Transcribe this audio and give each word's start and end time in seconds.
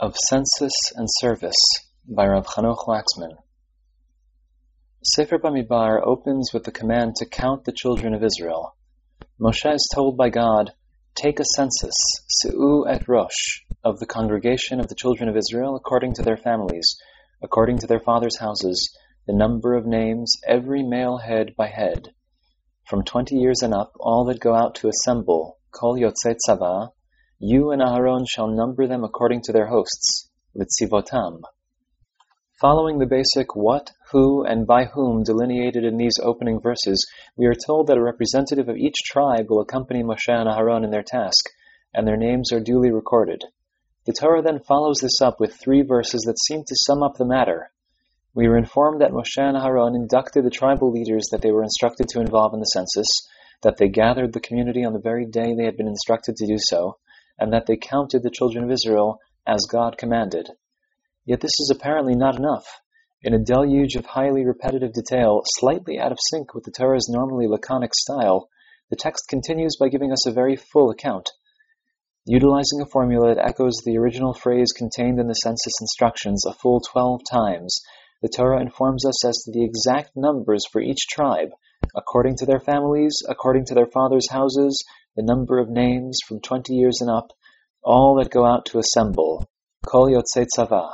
of 0.00 0.14
Census 0.28 0.72
and 0.94 1.08
Service 1.10 1.56
by 2.06 2.24
Rav 2.24 2.46
Chanoch 2.46 2.86
Waxman. 2.86 3.36
Sefer 5.02 5.38
Bamidbar 5.38 6.00
opens 6.06 6.52
with 6.54 6.62
the 6.62 6.70
command 6.70 7.16
to 7.16 7.26
count 7.26 7.64
the 7.64 7.72
children 7.72 8.14
of 8.14 8.22
Israel. 8.22 8.76
Moshe 9.40 9.74
is 9.74 9.90
told 9.92 10.16
by 10.16 10.28
God, 10.28 10.72
Take 11.16 11.40
a 11.40 11.44
census, 11.44 11.96
Se'u 12.28 12.86
et 12.88 13.08
Rosh, 13.08 13.64
of 13.82 13.98
the 13.98 14.06
congregation 14.06 14.78
of 14.78 14.86
the 14.86 14.94
children 14.94 15.28
of 15.28 15.36
Israel 15.36 15.74
according 15.74 16.14
to 16.14 16.22
their 16.22 16.36
families, 16.36 16.96
according 17.42 17.78
to 17.78 17.88
their 17.88 17.98
fathers' 17.98 18.38
houses, 18.38 18.96
the 19.26 19.34
number 19.34 19.74
of 19.74 19.84
names, 19.84 20.32
every 20.46 20.84
male 20.84 21.18
head 21.18 21.56
by 21.56 21.66
head. 21.66 22.14
From 22.86 23.02
twenty 23.02 23.34
years 23.34 23.62
and 23.62 23.74
up, 23.74 23.94
all 23.98 24.26
that 24.26 24.38
go 24.38 24.54
out 24.54 24.76
to 24.76 24.88
assemble, 24.88 25.58
Kol 25.72 25.96
Yotzei 25.96 26.36
Tzava, 26.36 26.92
you 27.40 27.70
and 27.70 27.80
Aharon 27.80 28.24
shall 28.28 28.48
number 28.48 28.88
them 28.88 29.04
according 29.04 29.42
to 29.42 29.52
their 29.52 29.68
hosts, 29.68 30.28
litzivotam. 30.56 31.42
Following 32.60 32.98
the 32.98 33.06
basic 33.06 33.54
what, 33.54 33.92
who, 34.10 34.44
and 34.44 34.66
by 34.66 34.86
whom 34.86 35.22
delineated 35.22 35.84
in 35.84 35.96
these 35.96 36.18
opening 36.20 36.60
verses, 36.60 37.06
we 37.36 37.46
are 37.46 37.54
told 37.54 37.86
that 37.86 37.96
a 37.96 38.02
representative 38.02 38.68
of 38.68 38.76
each 38.76 38.96
tribe 39.04 39.46
will 39.48 39.60
accompany 39.60 40.02
Moshe 40.02 40.28
and 40.28 40.48
Aharon 40.48 40.82
in 40.82 40.90
their 40.90 41.04
task, 41.04 41.44
and 41.94 42.08
their 42.08 42.16
names 42.16 42.52
are 42.52 42.58
duly 42.58 42.90
recorded. 42.90 43.44
The 44.04 44.12
Torah 44.12 44.42
then 44.42 44.58
follows 44.58 44.98
this 44.98 45.22
up 45.22 45.38
with 45.38 45.54
three 45.54 45.82
verses 45.82 46.22
that 46.22 46.40
seem 46.40 46.64
to 46.64 46.76
sum 46.86 47.04
up 47.04 47.18
the 47.18 47.24
matter. 47.24 47.70
We 48.34 48.48
are 48.48 48.56
informed 48.56 49.00
that 49.00 49.12
Moshe 49.12 49.38
and 49.38 49.56
Aharon 49.56 49.94
inducted 49.94 50.44
the 50.44 50.50
tribal 50.50 50.90
leaders 50.90 51.28
that 51.30 51.42
they 51.42 51.52
were 51.52 51.62
instructed 51.62 52.08
to 52.08 52.20
involve 52.20 52.52
in 52.52 52.58
the 52.58 52.66
census, 52.66 53.06
that 53.62 53.76
they 53.76 53.88
gathered 53.88 54.32
the 54.32 54.40
community 54.40 54.84
on 54.84 54.92
the 54.92 54.98
very 54.98 55.24
day 55.24 55.54
they 55.54 55.66
had 55.66 55.76
been 55.76 55.86
instructed 55.86 56.34
to 56.36 56.46
do 56.46 56.56
so, 56.58 56.96
and 57.38 57.52
that 57.52 57.66
they 57.66 57.76
counted 57.76 58.22
the 58.22 58.30
children 58.30 58.64
of 58.64 58.70
Israel 58.70 59.20
as 59.46 59.66
God 59.70 59.96
commanded. 59.96 60.50
Yet 61.24 61.40
this 61.40 61.58
is 61.60 61.70
apparently 61.70 62.14
not 62.14 62.36
enough. 62.36 62.80
In 63.22 63.34
a 63.34 63.38
deluge 63.38 63.96
of 63.96 64.06
highly 64.06 64.44
repetitive 64.44 64.92
detail, 64.92 65.42
slightly 65.44 65.98
out 65.98 66.12
of 66.12 66.18
sync 66.30 66.54
with 66.54 66.64
the 66.64 66.70
Torah's 66.70 67.08
normally 67.08 67.46
laconic 67.46 67.94
style, 67.94 68.48
the 68.90 68.96
text 68.96 69.28
continues 69.28 69.76
by 69.76 69.88
giving 69.88 70.12
us 70.12 70.26
a 70.26 70.32
very 70.32 70.56
full 70.56 70.90
account. 70.90 71.28
Utilizing 72.24 72.80
a 72.80 72.86
formula 72.86 73.34
that 73.34 73.44
echoes 73.44 73.82
the 73.84 73.98
original 73.98 74.34
phrase 74.34 74.72
contained 74.72 75.18
in 75.18 75.28
the 75.28 75.34
census 75.34 75.80
instructions 75.80 76.44
a 76.46 76.52
full 76.52 76.80
12 76.80 77.22
times, 77.30 77.80
the 78.22 78.28
Torah 78.28 78.60
informs 78.60 79.06
us 79.06 79.24
as 79.24 79.36
to 79.44 79.52
the 79.52 79.64
exact 79.64 80.16
numbers 80.16 80.64
for 80.70 80.80
each 80.80 81.06
tribe, 81.08 81.50
according 81.94 82.36
to 82.36 82.46
their 82.46 82.60
families, 82.60 83.16
according 83.28 83.64
to 83.66 83.74
their 83.74 83.86
fathers' 83.86 84.30
houses, 84.30 84.84
the 85.16 85.22
number 85.22 85.58
of 85.58 85.68
names 85.68 86.18
from 86.26 86.40
twenty 86.40 86.74
years 86.74 87.00
and 87.00 87.10
up, 87.10 87.32
all 87.82 88.16
that 88.16 88.30
go 88.30 88.44
out 88.44 88.66
to 88.66 88.78
assemble, 88.78 89.48
kol 89.86 90.08
yotzei 90.08 90.46
tzava. 90.56 90.92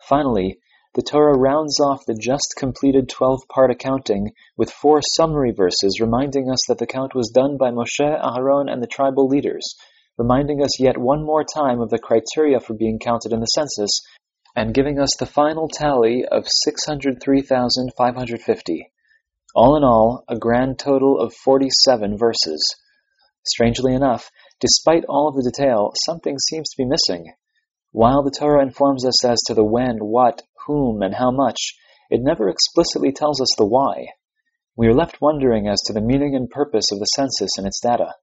Finally, 0.00 0.58
the 0.94 1.02
Torah 1.02 1.38
rounds 1.38 1.80
off 1.80 2.04
the 2.06 2.14
just 2.14 2.54
completed 2.58 3.08
12-part 3.08 3.70
accounting 3.70 4.32
with 4.58 4.70
four 4.70 5.00
summary 5.16 5.50
verses 5.50 6.00
reminding 6.00 6.50
us 6.50 6.58
that 6.68 6.76
the 6.76 6.86
count 6.86 7.14
was 7.14 7.30
done 7.30 7.56
by 7.56 7.70
Moshe, 7.70 8.00
Aharon, 8.00 8.70
and 8.70 8.82
the 8.82 8.86
tribal 8.86 9.26
leaders, 9.26 9.74
reminding 10.18 10.62
us 10.62 10.78
yet 10.78 10.98
one 10.98 11.24
more 11.24 11.44
time 11.44 11.80
of 11.80 11.88
the 11.88 11.98
criteria 11.98 12.60
for 12.60 12.74
being 12.74 12.98
counted 12.98 13.32
in 13.32 13.40
the 13.40 13.46
census, 13.46 14.02
and 14.54 14.74
giving 14.74 14.98
us 14.98 15.16
the 15.18 15.24
final 15.24 15.66
tally 15.66 16.26
of 16.30 16.46
603,550. 16.46 18.92
All 19.54 19.76
in 19.76 19.84
all, 19.84 20.24
a 20.28 20.36
grand 20.36 20.78
total 20.78 21.18
of 21.18 21.32
47 21.32 22.18
verses. 22.18 22.62
Strangely 23.44 23.94
enough, 23.94 24.30
despite 24.60 25.04
all 25.08 25.28
of 25.28 25.34
the 25.34 25.50
detail, 25.50 25.92
something 26.04 26.38
seems 26.38 26.68
to 26.70 26.82
be 26.82 26.88
missing. 26.88 27.34
While 27.90 28.22
the 28.22 28.30
Torah 28.30 28.62
informs 28.62 29.04
us 29.04 29.24
as 29.24 29.40
to 29.46 29.54
the 29.54 29.64
when, 29.64 29.98
what, 29.98 30.42
whom, 30.66 31.02
and 31.02 31.14
how 31.14 31.30
much, 31.30 31.76
it 32.08 32.22
never 32.22 32.48
explicitly 32.48 33.12
tells 33.12 33.40
us 33.40 33.54
the 33.56 33.66
why. 33.66 34.06
We 34.76 34.86
are 34.86 34.94
left 34.94 35.20
wondering 35.20 35.68
as 35.68 35.80
to 35.82 35.92
the 35.92 36.00
meaning 36.00 36.34
and 36.34 36.48
purpose 36.48 36.92
of 36.92 36.98
the 36.98 37.06
census 37.06 37.58
and 37.58 37.66
its 37.66 37.80
data. 37.80 38.14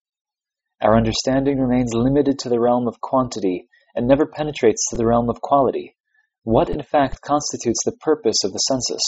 Our 0.81 0.95
understanding 0.95 1.59
remains 1.59 1.93
limited 1.93 2.39
to 2.39 2.49
the 2.49 2.59
realm 2.59 2.87
of 2.87 3.01
quantity 3.01 3.67
and 3.93 4.07
never 4.07 4.25
penetrates 4.25 4.87
to 4.89 4.95
the 4.95 5.05
realm 5.05 5.29
of 5.29 5.41
quality. 5.41 5.97
What 6.43 6.69
in 6.69 6.81
fact 6.81 7.21
constitutes 7.21 7.83
the 7.83 7.97
purpose 7.99 8.43
of 8.45 8.53
the 8.53 8.59
census? 8.59 9.01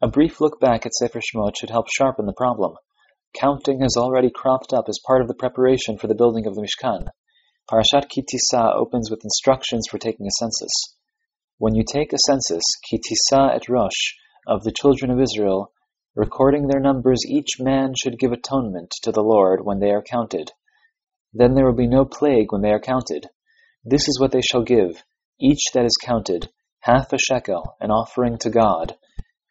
A 0.00 0.08
brief 0.08 0.40
look 0.40 0.60
back 0.60 0.86
at 0.86 0.94
Sefer 0.94 1.20
Shemot 1.20 1.56
should 1.56 1.70
help 1.70 1.88
sharpen 1.90 2.26
the 2.26 2.32
problem. 2.32 2.76
Counting 3.34 3.80
has 3.80 3.96
already 3.96 4.30
cropped 4.30 4.72
up 4.74 4.86
as 4.88 5.00
part 5.06 5.22
of 5.22 5.28
the 5.28 5.34
preparation 5.34 5.96
for 5.96 6.06
the 6.06 6.14
building 6.14 6.46
of 6.46 6.54
the 6.54 6.60
Mishkan. 6.60 7.08
Parashat 7.70 8.08
Ki 8.08 8.22
Tisa 8.22 8.74
opens 8.74 9.10
with 9.10 9.24
instructions 9.24 9.86
for 9.90 9.98
taking 9.98 10.26
a 10.26 10.30
census. 10.38 10.96
When 11.56 11.74
you 11.74 11.82
take 11.82 12.12
a 12.12 12.18
census, 12.26 12.62
Ki 12.88 12.98
Tisa 12.98 13.54
et 13.54 13.68
Rosh, 13.68 14.16
of 14.46 14.64
the 14.64 14.72
children 14.72 15.10
of 15.10 15.20
Israel, 15.20 15.72
recording 16.14 16.66
their 16.66 16.80
numbers, 16.80 17.24
each 17.26 17.58
man 17.58 17.94
should 17.96 18.18
give 18.18 18.32
atonement 18.32 18.90
to 19.02 19.12
the 19.12 19.22
Lord 19.22 19.64
when 19.64 19.78
they 19.78 19.90
are 19.92 20.02
counted. 20.02 20.52
Then 21.32 21.54
there 21.54 21.64
will 21.64 21.72
be 21.72 21.86
no 21.86 22.04
plague 22.04 22.52
when 22.52 22.60
they 22.60 22.72
are 22.72 22.80
counted. 22.80 23.30
This 23.84 24.08
is 24.08 24.20
what 24.20 24.32
they 24.32 24.42
shall 24.42 24.62
give, 24.62 25.02
each 25.40 25.72
that 25.72 25.86
is 25.86 25.96
counted, 26.02 26.50
half 26.80 27.12
a 27.14 27.18
shekel, 27.18 27.76
an 27.80 27.90
offering 27.90 28.36
to 28.38 28.50
God. 28.50 28.96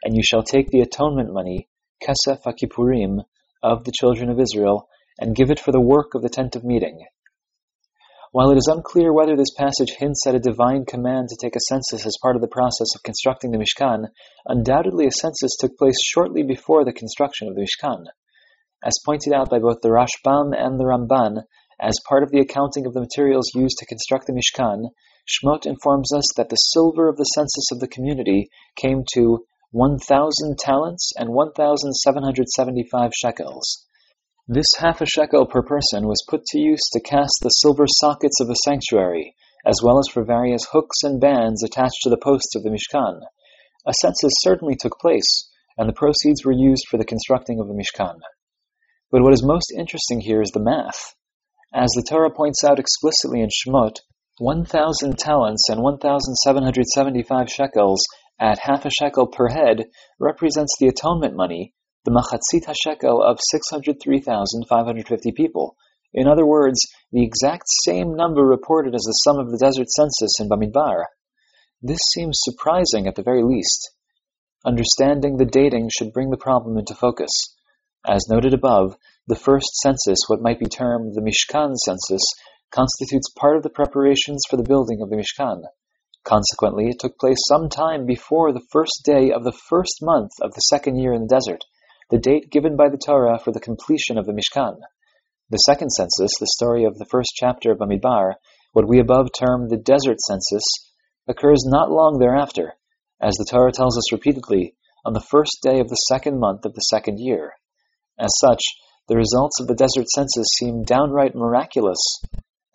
And 0.03 0.16
you 0.16 0.22
shall 0.22 0.44
take 0.44 0.69
the 0.69 0.81
atonement 0.81 1.34
money, 1.34 1.68
Kesef 2.03 2.44
HaKippurim, 2.44 3.25
of 3.63 3.83
the 3.83 3.91
children 3.91 4.29
of 4.29 4.39
Israel, 4.39 4.88
and 5.19 5.35
give 5.35 5.51
it 5.51 5.59
for 5.59 5.72
the 5.72 5.81
work 5.81 6.13
of 6.16 6.22
the 6.22 6.29
tent 6.29 6.55
of 6.55 6.63
meeting. 6.63 7.05
While 8.31 8.51
it 8.51 8.57
is 8.57 8.69
unclear 8.72 9.11
whether 9.11 9.35
this 9.35 9.53
passage 9.57 9.91
hints 9.97 10.25
at 10.25 10.35
a 10.35 10.39
divine 10.39 10.85
command 10.85 11.27
to 11.29 11.35
take 11.35 11.55
a 11.57 11.67
census 11.67 12.05
as 12.05 12.17
part 12.21 12.38
of 12.38 12.41
the 12.41 12.47
process 12.47 12.95
of 12.95 13.03
constructing 13.03 13.51
the 13.51 13.57
Mishkan, 13.57 14.07
undoubtedly 14.45 15.05
a 15.05 15.11
census 15.11 15.57
took 15.59 15.77
place 15.77 16.01
shortly 16.01 16.41
before 16.41 16.85
the 16.85 16.94
construction 16.94 17.50
of 17.50 17.55
the 17.55 17.61
Mishkan. 17.61 18.05
As 18.83 18.94
pointed 19.05 19.33
out 19.33 19.50
by 19.50 19.59
both 19.59 19.81
the 19.81 19.89
Rashbam 19.89 20.53
and 20.57 20.79
the 20.79 20.85
Ramban, 20.85 21.44
as 21.77 22.00
part 22.07 22.23
of 22.23 22.31
the 22.31 22.39
accounting 22.39 22.85
of 22.85 22.94
the 22.94 23.01
materials 23.01 23.51
used 23.53 23.77
to 23.79 23.85
construct 23.85 24.27
the 24.27 24.33
Mishkan, 24.33 24.91
Shmot 25.27 25.66
informs 25.66 26.13
us 26.13 26.25
that 26.38 26.50
the 26.50 26.55
silver 26.55 27.09
of 27.09 27.17
the 27.17 27.25
census 27.25 27.69
of 27.71 27.79
the 27.79 27.88
community 27.88 28.50
came 28.75 29.03
to 29.13 29.45
1,000 29.71 30.59
talents 30.59 31.11
and 31.17 31.29
1,775 31.29 33.11
shekels. 33.15 33.85
This 34.45 34.65
half 34.79 34.99
a 34.99 35.05
shekel 35.05 35.45
per 35.45 35.63
person 35.63 36.07
was 36.07 36.25
put 36.27 36.43
to 36.47 36.59
use 36.59 36.81
to 36.91 36.99
cast 36.99 37.39
the 37.41 37.49
silver 37.49 37.85
sockets 37.87 38.41
of 38.41 38.47
the 38.47 38.55
sanctuary, 38.55 39.33
as 39.65 39.79
well 39.81 39.97
as 39.97 40.09
for 40.11 40.25
various 40.25 40.65
hooks 40.73 41.03
and 41.03 41.21
bands 41.21 41.63
attached 41.63 42.01
to 42.03 42.09
the 42.09 42.17
posts 42.17 42.53
of 42.55 42.63
the 42.63 42.69
Mishkan. 42.69 43.21
A 43.87 43.93
census 44.01 44.33
certainly 44.41 44.75
took 44.75 44.99
place, 44.99 45.49
and 45.77 45.88
the 45.88 45.93
proceeds 45.93 46.43
were 46.43 46.51
used 46.51 46.83
for 46.89 46.97
the 46.97 47.05
constructing 47.05 47.61
of 47.61 47.69
the 47.69 47.73
Mishkan. 47.73 48.19
But 49.09 49.21
what 49.21 49.33
is 49.33 49.41
most 49.41 49.71
interesting 49.71 50.19
here 50.19 50.41
is 50.41 50.51
the 50.51 50.59
math. 50.59 51.15
As 51.73 51.91
the 51.91 52.03
Torah 52.03 52.29
points 52.29 52.65
out 52.65 52.77
explicitly 52.77 53.39
in 53.39 53.47
Shemot, 53.47 54.01
1,000 54.39 55.17
talents 55.17 55.69
and 55.69 55.81
1,775 55.81 57.49
shekels 57.49 58.03
at 58.41 58.57
half 58.57 58.85
a 58.85 58.90
shekel 58.90 59.28
per 59.28 59.47
head 59.50 59.85
represents 60.19 60.75
the 60.79 60.88
atonement 60.88 61.35
money, 61.35 61.75
the 62.06 62.12
machatzit 62.12 62.66
shekel 62.84 63.22
of 63.22 63.40
603,550 63.52 65.31
people. 65.34 65.75
In 66.12 66.28
other 66.28 66.46
words, 66.46 66.80
the 67.12 67.24
exact 67.24 67.66
same 67.85 68.16
number 68.16 68.41
reported 68.41 68.96
as 68.96 69.03
the 69.03 69.13
sum 69.24 69.38
of 69.38 69.51
the 69.51 69.59
desert 69.59 69.90
census 69.91 70.40
in 70.40 70.50
Bamidbar. 70.50 71.06
This 71.84 72.00
seems 72.13 72.40
surprising 72.41 73.06
at 73.07 73.16
the 73.16 73.24
very 73.24 73.44
least. 73.44 73.91
Understanding 74.66 75.38
the 75.38 75.46
dating 75.46 75.90
should 75.90 76.12
bring 76.12 76.31
the 76.31 76.38
problem 76.38 76.78
into 76.78 76.96
focus. 76.96 77.31
As 78.07 78.28
noted 78.28 78.56
above, 78.56 78.97
the 79.28 79.35
first 79.35 79.75
census, 79.84 80.18
what 80.28 80.41
might 80.41 80.59
be 80.59 80.66
termed 80.66 81.13
the 81.13 81.22
Mishkan 81.22 81.75
census, 81.75 82.24
constitutes 82.72 83.30
part 83.38 83.57
of 83.57 83.63
the 83.63 83.69
preparations 83.69 84.41
for 84.50 84.57
the 84.57 84.68
building 84.68 85.01
of 85.01 85.10
the 85.10 85.15
Mishkan. 85.15 85.62
Consequently, 86.23 86.89
it 86.89 87.00
took 87.00 87.18
place 87.18 87.39
some 87.47 87.68
time 87.68 88.06
before 88.06 88.53
the 88.53 88.65
first 88.71 89.01
day 89.03 89.31
of 89.31 89.44
the 89.44 89.57
first 89.69 90.00
month 90.01 90.31
of 90.41 90.53
the 90.53 90.62
second 90.62 90.97
year 90.97 91.13
in 91.13 91.21
the 91.21 91.35
desert, 91.35 91.63
the 92.09 92.19
date 92.19 92.51
given 92.51 92.75
by 92.75 92.89
the 92.89 93.01
Torah 93.03 93.39
for 93.39 93.51
the 93.51 93.59
completion 93.59 94.18
of 94.18 94.25
the 94.25 94.33
Mishkan. 94.33 94.77
The 95.50 95.57
second 95.57 95.89
census, 95.89 96.31
the 96.39 96.47
story 96.47 96.85
of 96.85 96.97
the 96.97 97.07
first 97.09 97.31
chapter 97.35 97.71
of 97.71 97.79
Bamidbar, 97.79 98.35
what 98.73 98.88
we 98.88 99.00
above 99.00 99.29
term 99.38 99.68
the 99.68 99.77
desert 99.77 100.21
census, 100.21 100.63
occurs 101.27 101.63
not 101.65 101.91
long 101.91 102.19
thereafter, 102.19 102.74
as 103.19 103.35
the 103.35 103.47
Torah 103.50 103.71
tells 103.71 103.97
us 103.97 104.12
repeatedly, 104.12 104.75
on 105.03 105.13
the 105.13 105.19
first 105.19 105.59
day 105.63 105.79
of 105.79 105.89
the 105.89 105.95
second 105.95 106.39
month 106.39 106.65
of 106.65 106.74
the 106.74 106.81
second 106.81 107.19
year. 107.19 107.53
As 108.19 108.31
such, 108.39 108.62
the 109.07 109.17
results 109.17 109.59
of 109.59 109.67
the 109.67 109.75
desert 109.75 110.07
census 110.09 110.47
seem 110.57 110.83
downright 110.83 111.35
miraculous. 111.35 112.00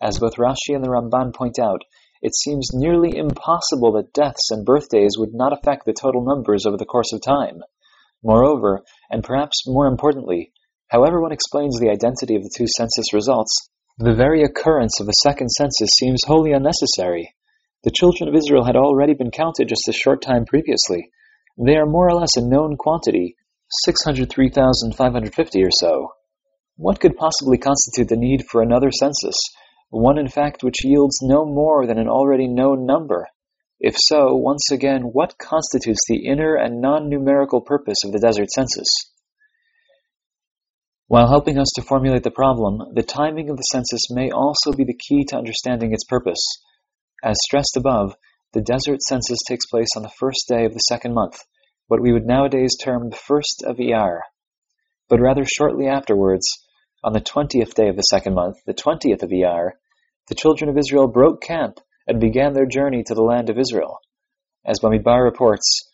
As 0.01 0.19
both 0.19 0.35
Rashi 0.35 0.75
and 0.75 0.83
the 0.83 0.89
Ramban 0.89 1.33
point 1.33 1.57
out, 1.57 1.81
it 2.21 2.35
seems 2.35 2.69
nearly 2.73 3.15
impossible 3.17 3.91
that 3.93 4.13
deaths 4.13 4.51
and 4.51 4.65
birthdays 4.65 5.17
would 5.17 5.33
not 5.33 5.53
affect 5.53 5.85
the 5.85 5.93
total 5.93 6.23
numbers 6.23 6.65
over 6.65 6.77
the 6.77 6.85
course 6.85 7.13
of 7.13 7.21
time. 7.21 7.63
Moreover, 8.23 8.83
and 9.09 9.23
perhaps 9.23 9.67
more 9.67 9.87
importantly, 9.87 10.51
however 10.87 11.21
one 11.21 11.31
explains 11.31 11.79
the 11.79 11.89
identity 11.89 12.35
of 12.35 12.43
the 12.43 12.53
two 12.55 12.67
census 12.67 13.13
results, 13.13 13.69
the 13.97 14.15
very 14.15 14.43
occurrence 14.43 14.99
of 14.99 15.05
the 15.07 15.13
second 15.13 15.49
census 15.49 15.89
seems 15.97 16.21
wholly 16.25 16.51
unnecessary. 16.51 17.35
The 17.83 17.91
children 17.91 18.27
of 18.29 18.35
Israel 18.35 18.63
had 18.63 18.75
already 18.75 19.13
been 19.13 19.31
counted 19.31 19.69
just 19.69 19.87
a 19.87 19.93
short 19.93 20.21
time 20.21 20.45
previously. 20.45 21.09
They 21.57 21.77
are 21.77 21.85
more 21.85 22.07
or 22.07 22.13
less 22.13 22.35
a 22.37 22.41
known 22.41 22.77
quantity, 22.77 23.35
603,550 23.85 25.63
or 25.63 25.71
so. 25.71 26.09
What 26.75 26.99
could 26.99 27.17
possibly 27.17 27.57
constitute 27.57 28.09
the 28.09 28.15
need 28.15 28.45
for 28.49 28.61
another 28.61 28.91
census, 28.91 29.35
one 29.89 30.17
in 30.17 30.27
fact 30.27 30.63
which 30.63 30.83
yields 30.83 31.19
no 31.21 31.45
more 31.45 31.85
than 31.85 31.97
an 31.97 32.07
already 32.07 32.47
known 32.47 32.85
number? 32.85 33.27
If 33.79 33.95
so, 33.97 34.35
once 34.35 34.71
again, 34.71 35.03
what 35.03 35.37
constitutes 35.37 36.01
the 36.07 36.25
inner 36.25 36.55
and 36.55 36.81
non-numerical 36.81 37.61
purpose 37.61 37.97
of 38.03 38.11
the 38.11 38.19
desert 38.19 38.49
census? 38.49 38.87
While 41.07 41.29
helping 41.29 41.57
us 41.57 41.69
to 41.75 41.83
formulate 41.83 42.23
the 42.23 42.31
problem, 42.31 42.93
the 42.93 43.03
timing 43.03 43.49
of 43.49 43.55
the 43.55 43.63
census 43.63 44.11
may 44.11 44.29
also 44.29 44.73
be 44.73 44.83
the 44.83 44.97
key 44.97 45.23
to 45.25 45.37
understanding 45.37 45.93
its 45.93 46.03
purpose. 46.03 46.41
As 47.23 47.37
stressed 47.45 47.77
above, 47.77 48.15
the 48.53 48.61
desert 48.61 49.01
census 49.01 49.39
takes 49.47 49.65
place 49.67 49.95
on 49.95 50.03
the 50.03 50.11
first 50.19 50.47
day 50.49 50.65
of 50.65 50.73
the 50.73 50.79
second 50.79 51.13
month, 51.13 51.39
what 51.87 52.01
we 52.01 52.11
would 52.11 52.25
nowadays 52.25 52.75
term 52.75 53.09
the 53.09 53.15
first 53.15 53.63
of 53.65 53.77
Iyar. 53.77 54.21
But 55.07 55.21
rather 55.21 55.45
shortly 55.45 55.87
afterwards, 55.87 56.45
on 57.03 57.13
the 57.13 57.21
twentieth 57.21 57.75
day 57.75 57.89
of 57.89 57.95
the 57.95 58.01
second 58.01 58.33
month, 58.33 58.57
the 58.65 58.73
twentieth 58.73 59.23
of 59.23 59.29
Iyar, 59.29 59.71
the 60.27 60.35
children 60.35 60.69
of 60.69 60.77
Israel 60.77 61.07
broke 61.07 61.41
camp 61.41 61.79
and 62.07 62.19
began 62.19 62.53
their 62.53 62.65
journey 62.65 63.03
to 63.03 63.13
the 63.13 63.21
land 63.21 63.49
of 63.49 63.59
Israel. 63.59 63.99
As 64.65 64.79
Bamidbar 64.79 65.23
reports, 65.23 65.91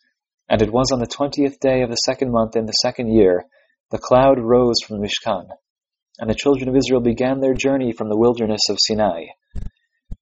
and 0.49 0.61
it 0.61 0.71
was 0.71 0.91
on 0.91 0.99
the 0.99 1.05
twentieth 1.05 1.59
day 1.59 1.81
of 1.81 1.89
the 1.89 1.95
second 1.95 2.31
month 2.31 2.55
in 2.55 2.65
the 2.65 2.73
second 2.73 3.13
year 3.13 3.45
the 3.91 3.97
cloud 3.97 4.39
rose 4.39 4.77
from 4.85 4.99
the 4.99 5.07
Mishkan, 5.07 5.47
and 6.19 6.29
the 6.29 6.35
children 6.35 6.69
of 6.69 6.75
Israel 6.75 7.01
began 7.01 7.39
their 7.39 7.53
journey 7.53 7.91
from 7.91 8.09
the 8.09 8.17
wilderness 8.17 8.61
of 8.69 8.77
Sinai. 8.79 9.25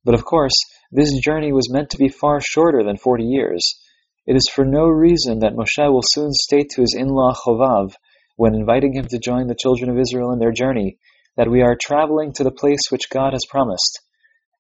But 0.03 0.15
of 0.15 0.25
course, 0.25 0.53
this 0.91 1.17
journey 1.19 1.53
was 1.53 1.71
meant 1.71 1.91
to 1.91 1.97
be 1.97 2.09
far 2.09 2.39
shorter 2.41 2.83
than 2.83 2.97
forty 2.97 3.23
years. 3.23 3.79
It 4.25 4.35
is 4.35 4.49
for 4.53 4.65
no 4.65 4.85
reason 4.87 5.39
that 5.39 5.55
Moshe 5.55 5.91
will 5.91 6.03
soon 6.03 6.31
state 6.33 6.69
to 6.71 6.81
his 6.81 6.95
in-law 6.97 7.33
Chovav, 7.33 7.93
when 8.41 8.55
inviting 8.55 8.95
him 8.95 9.05
to 9.05 9.19
join 9.19 9.45
the 9.45 9.53
children 9.53 9.91
of 9.91 9.99
Israel 9.99 10.31
in 10.31 10.39
their 10.39 10.51
journey, 10.51 10.97
that 11.37 11.51
we 11.51 11.61
are 11.61 11.77
traveling 11.79 12.33
to 12.33 12.43
the 12.43 12.49
place 12.49 12.79
which 12.89 13.11
God 13.11 13.33
has 13.33 13.45
promised. 13.47 13.99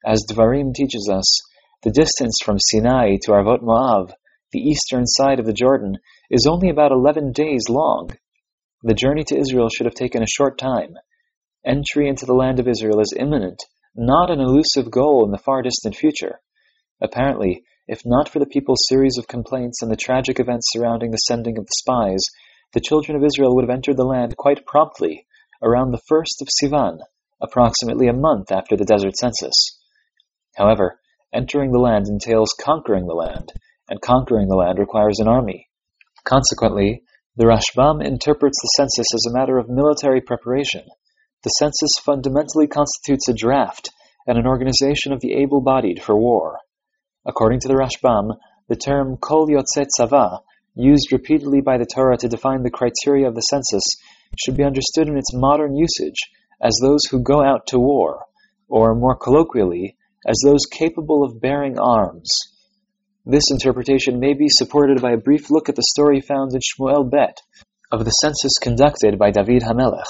As 0.05 0.23
Dvarim 0.29 0.75
teaches 0.75 1.09
us, 1.11 1.39
the 1.81 1.89
distance 1.89 2.37
from 2.45 2.59
Sinai 2.59 3.15
to 3.23 3.31
Arvot 3.31 3.63
Moav, 3.63 4.11
the 4.51 4.59
eastern 4.59 5.07
side 5.07 5.39
of 5.39 5.47
the 5.47 5.59
Jordan, 5.63 5.97
is 6.29 6.45
only 6.47 6.69
about 6.69 6.91
eleven 6.91 7.31
days 7.31 7.63
long. 7.69 8.11
The 8.83 8.93
journey 8.93 9.23
to 9.23 9.35
Israel 9.35 9.69
should 9.69 9.87
have 9.87 9.95
taken 9.95 10.21
a 10.21 10.27
short 10.27 10.59
time. 10.59 10.93
Entry 11.65 12.07
into 12.07 12.27
the 12.27 12.35
land 12.35 12.59
of 12.59 12.67
Israel 12.67 12.99
is 12.99 13.15
imminent, 13.17 13.63
not 13.95 14.29
an 14.29 14.39
elusive 14.39 14.91
goal 14.91 15.25
in 15.25 15.31
the 15.31 15.41
far 15.43 15.63
distant 15.63 15.95
future. 15.95 16.39
Apparently, 17.01 17.63
if 17.87 18.03
not 18.05 18.29
for 18.29 18.37
the 18.37 18.45
people's 18.45 18.85
series 18.87 19.17
of 19.17 19.27
complaints 19.27 19.81
and 19.81 19.89
the 19.89 19.95
tragic 19.95 20.39
events 20.39 20.67
surrounding 20.69 21.09
the 21.09 21.17
sending 21.17 21.57
of 21.57 21.65
the 21.65 21.73
spies, 21.79 22.23
the 22.73 22.81
children 22.81 23.17
of 23.17 23.23
Israel 23.23 23.55
would 23.55 23.63
have 23.63 23.75
entered 23.75 23.97
the 23.97 24.05
land 24.05 24.37
quite 24.37 24.65
promptly, 24.65 25.25
around 25.61 25.91
the 25.91 26.01
first 26.07 26.41
of 26.41 26.47
Sivan, 26.47 26.99
approximately 27.41 28.07
a 28.07 28.13
month 28.13 28.51
after 28.51 28.75
the 28.75 28.85
desert 28.85 29.15
census. 29.17 29.53
However, 30.55 30.99
entering 31.33 31.71
the 31.71 31.79
land 31.79 32.07
entails 32.07 32.55
conquering 32.59 33.07
the 33.07 33.13
land, 33.13 33.51
and 33.89 34.01
conquering 34.01 34.47
the 34.47 34.55
land 34.55 34.79
requires 34.79 35.19
an 35.19 35.27
army. 35.27 35.69
Consequently, 36.23 37.03
the 37.35 37.45
Rashbam 37.45 38.03
interprets 38.03 38.59
the 38.61 38.73
census 38.75 39.07
as 39.13 39.25
a 39.25 39.33
matter 39.33 39.57
of 39.57 39.69
military 39.69 40.21
preparation. 40.21 40.83
The 41.43 41.49
census 41.49 41.91
fundamentally 42.03 42.67
constitutes 42.67 43.27
a 43.27 43.33
draft 43.33 43.91
and 44.27 44.37
an 44.37 44.45
organization 44.45 45.13
of 45.13 45.21
the 45.21 45.33
able-bodied 45.33 46.01
for 46.01 46.15
war. 46.15 46.59
According 47.25 47.61
to 47.61 47.67
the 47.67 47.75
Rashbam, 47.75 48.37
the 48.67 48.75
term 48.75 49.17
Kol 49.17 49.47
Yotzei 49.47 49.87
Tzava, 49.87 50.41
used 50.75 51.11
repeatedly 51.11 51.61
by 51.61 51.77
the 51.77 51.85
Torah 51.85 52.17
to 52.17 52.27
define 52.27 52.63
the 52.63 52.69
criteria 52.69 53.27
of 53.27 53.35
the 53.35 53.41
census, 53.41 53.83
should 54.37 54.55
be 54.55 54.63
understood 54.63 55.07
in 55.07 55.17
its 55.17 55.33
modern 55.33 55.75
usage 55.75 56.31
as 56.61 56.77
those 56.81 57.01
who 57.09 57.23
go 57.23 57.43
out 57.43 57.67
to 57.67 57.79
war, 57.79 58.25
or 58.69 58.95
more 58.95 59.15
colloquially, 59.15 59.97
as 60.25 60.39
those 60.45 60.65
capable 60.71 61.23
of 61.23 61.41
bearing 61.41 61.79
arms. 61.79 62.29
This 63.25 63.51
interpretation 63.51 64.19
may 64.19 64.33
be 64.33 64.47
supported 64.47 65.01
by 65.01 65.11
a 65.11 65.17
brief 65.17 65.49
look 65.49 65.69
at 65.69 65.75
the 65.75 65.83
story 65.91 66.21
found 66.21 66.53
in 66.53 66.59
Shmuel 66.59 67.09
Bet 67.09 67.41
of 67.91 68.05
the 68.05 68.11
census 68.11 68.53
conducted 68.61 69.19
by 69.19 69.31
David 69.31 69.63
Hamelech. 69.63 70.07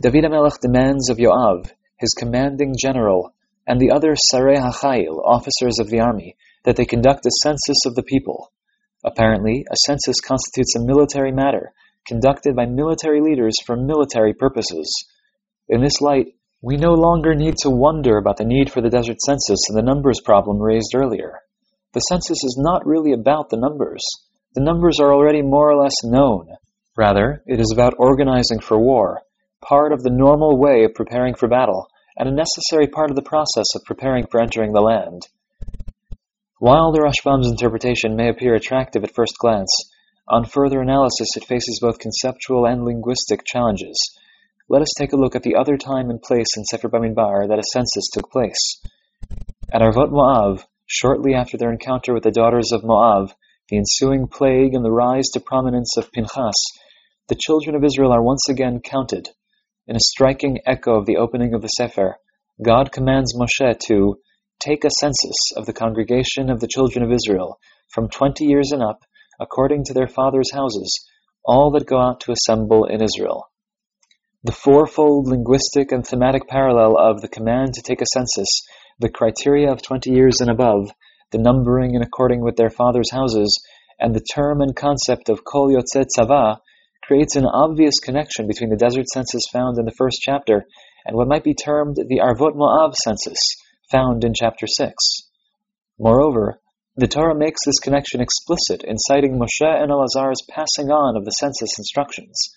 David 0.00 0.24
Hamelech 0.24 0.60
demands 0.60 1.10
of 1.10 1.16
Yoav, 1.16 1.70
his 1.96 2.14
commanding 2.16 2.74
general, 2.78 3.32
and 3.66 3.80
the 3.80 3.90
other 3.90 4.14
Sarei 4.14 4.56
HaChail, 4.56 5.20
officers 5.24 5.78
of 5.78 5.88
the 5.90 6.00
army, 6.00 6.36
that 6.64 6.76
they 6.76 6.84
conduct 6.84 7.26
a 7.26 7.30
census 7.42 7.86
of 7.86 7.94
the 7.94 8.02
people. 8.02 8.52
Apparently, 9.08 9.64
a 9.70 9.76
census 9.86 10.20
constitutes 10.20 10.76
a 10.76 10.84
military 10.84 11.32
matter, 11.32 11.72
conducted 12.06 12.54
by 12.54 12.66
military 12.66 13.22
leaders 13.22 13.54
for 13.64 13.74
military 13.74 14.34
purposes. 14.34 14.92
In 15.66 15.80
this 15.80 16.02
light, 16.02 16.26
we 16.60 16.76
no 16.76 16.92
longer 16.92 17.34
need 17.34 17.56
to 17.62 17.70
wonder 17.70 18.18
about 18.18 18.36
the 18.36 18.44
need 18.44 18.70
for 18.70 18.82
the 18.82 18.90
desert 18.90 19.16
census 19.24 19.60
and 19.70 19.78
the 19.78 19.82
numbers 19.82 20.20
problem 20.22 20.60
raised 20.60 20.94
earlier. 20.94 21.40
The 21.94 22.00
census 22.00 22.44
is 22.44 22.60
not 22.60 22.84
really 22.84 23.12
about 23.14 23.48
the 23.48 23.56
numbers. 23.56 24.02
The 24.54 24.60
numbers 24.62 25.00
are 25.00 25.14
already 25.14 25.40
more 25.40 25.70
or 25.70 25.82
less 25.82 26.04
known. 26.04 26.48
Rather, 26.94 27.42
it 27.46 27.60
is 27.60 27.72
about 27.72 27.94
organizing 27.96 28.60
for 28.60 28.78
war, 28.78 29.22
part 29.62 29.94
of 29.94 30.02
the 30.02 30.10
normal 30.10 30.58
way 30.58 30.84
of 30.84 30.92
preparing 30.92 31.34
for 31.34 31.48
battle, 31.48 31.86
and 32.18 32.28
a 32.28 32.32
necessary 32.32 32.88
part 32.88 33.08
of 33.08 33.16
the 33.16 33.22
process 33.22 33.74
of 33.74 33.84
preparing 33.86 34.26
for 34.26 34.38
entering 34.38 34.72
the 34.72 34.82
land. 34.82 35.28
While 36.58 36.92
the 36.92 37.00
Rashbam's 37.00 37.50
interpretation 37.50 38.16
may 38.16 38.28
appear 38.28 38.54
attractive 38.54 39.04
at 39.04 39.14
first 39.14 39.34
glance, 39.38 39.70
on 40.26 40.44
further 40.44 40.80
analysis 40.80 41.36
it 41.36 41.44
faces 41.44 41.80
both 41.80 41.98
conceptual 41.98 42.66
and 42.66 42.84
linguistic 42.84 43.44
challenges. 43.44 43.96
Let 44.68 44.82
us 44.82 44.92
take 44.98 45.12
a 45.12 45.16
look 45.16 45.36
at 45.36 45.42
the 45.42 45.56
other 45.56 45.76
time 45.76 46.10
and 46.10 46.20
place 46.20 46.56
in 46.56 46.64
Sefer 46.64 46.88
Bamidbar 46.88 47.48
that 47.48 47.58
a 47.58 47.70
census 47.72 48.08
took 48.12 48.30
place. 48.30 48.80
At 49.72 49.82
Arvot 49.82 50.10
Moav, 50.10 50.64
Shortly 50.90 51.34
after 51.34 51.58
their 51.58 51.70
encounter 51.70 52.14
with 52.14 52.22
the 52.22 52.30
daughters 52.30 52.72
of 52.72 52.82
Moab, 52.82 53.32
the 53.68 53.76
ensuing 53.76 54.26
plague, 54.26 54.72
and 54.72 54.82
the 54.82 54.90
rise 54.90 55.28
to 55.34 55.40
prominence 55.40 55.98
of 55.98 56.10
Pinchas, 56.12 56.54
the 57.28 57.34
children 57.34 57.76
of 57.76 57.84
Israel 57.84 58.10
are 58.10 58.22
once 58.22 58.48
again 58.48 58.80
counted. 58.80 59.28
In 59.86 59.96
a 59.96 60.00
striking 60.00 60.60
echo 60.64 60.94
of 60.94 61.04
the 61.04 61.18
opening 61.18 61.52
of 61.52 61.60
the 61.60 61.68
Sefer, 61.68 62.16
God 62.62 62.90
commands 62.90 63.36
Moshe 63.38 63.78
to 63.80 64.18
take 64.60 64.84
a 64.84 64.90
census 64.98 65.36
of 65.56 65.66
the 65.66 65.72
congregation 65.72 66.50
of 66.50 66.60
the 66.60 66.68
children 66.68 67.04
of 67.04 67.12
Israel 67.12 67.58
from 67.92 68.08
twenty 68.08 68.44
years 68.44 68.72
and 68.72 68.82
up, 68.82 69.04
according 69.40 69.84
to 69.84 69.94
their 69.94 70.08
fathers' 70.08 70.52
houses, 70.52 70.92
all 71.44 71.70
that 71.70 71.86
go 71.86 72.00
out 72.00 72.20
to 72.20 72.32
assemble 72.32 72.84
in 72.84 73.00
Israel. 73.00 73.50
The 74.42 74.52
fourfold 74.52 75.28
linguistic 75.28 75.92
and 75.92 76.06
thematic 76.06 76.48
parallel 76.48 76.96
of 76.98 77.20
the 77.20 77.28
command 77.28 77.74
to 77.74 77.82
take 77.82 78.00
a 78.00 78.06
census 78.12 78.48
the 78.98 79.08
criteria 79.08 79.70
of 79.70 79.80
twenty 79.80 80.10
years 80.10 80.40
and 80.40 80.50
above, 80.50 80.90
the 81.30 81.38
numbering 81.38 81.94
in 81.94 82.02
according 82.02 82.42
with 82.42 82.56
their 82.56 82.70
fathers' 82.70 83.12
houses, 83.12 83.62
and 84.00 84.14
the 84.14 84.26
term 84.34 84.60
and 84.60 84.74
concept 84.74 85.28
of 85.28 85.44
Kol 85.44 85.70
Yotzei 85.70 86.04
Tzava 86.04 86.58
creates 87.04 87.36
an 87.36 87.46
obvious 87.46 88.00
connection 88.00 88.46
between 88.48 88.70
the 88.70 88.76
desert 88.76 89.06
census 89.08 89.44
found 89.52 89.78
in 89.78 89.84
the 89.84 89.94
first 89.96 90.18
chapter 90.20 90.66
and 91.06 91.16
what 91.16 91.28
might 91.28 91.44
be 91.44 91.54
termed 91.54 91.96
the 91.96 92.20
Arvot 92.20 92.54
Moav 92.54 92.94
census 92.94 93.38
found 93.90 94.24
in 94.24 94.32
chapter 94.34 94.66
6. 94.66 94.94
Moreover, 95.98 96.60
the 96.96 97.06
Torah 97.06 97.34
makes 97.34 97.60
this 97.64 97.78
connection 97.78 98.20
explicit 98.20 98.82
in 98.84 98.98
citing 98.98 99.38
Moshe 99.38 99.62
and 99.62 99.90
Elazar's 99.90 100.42
passing 100.50 100.90
on 100.90 101.16
of 101.16 101.24
the 101.24 101.30
census 101.30 101.78
instructions. 101.78 102.52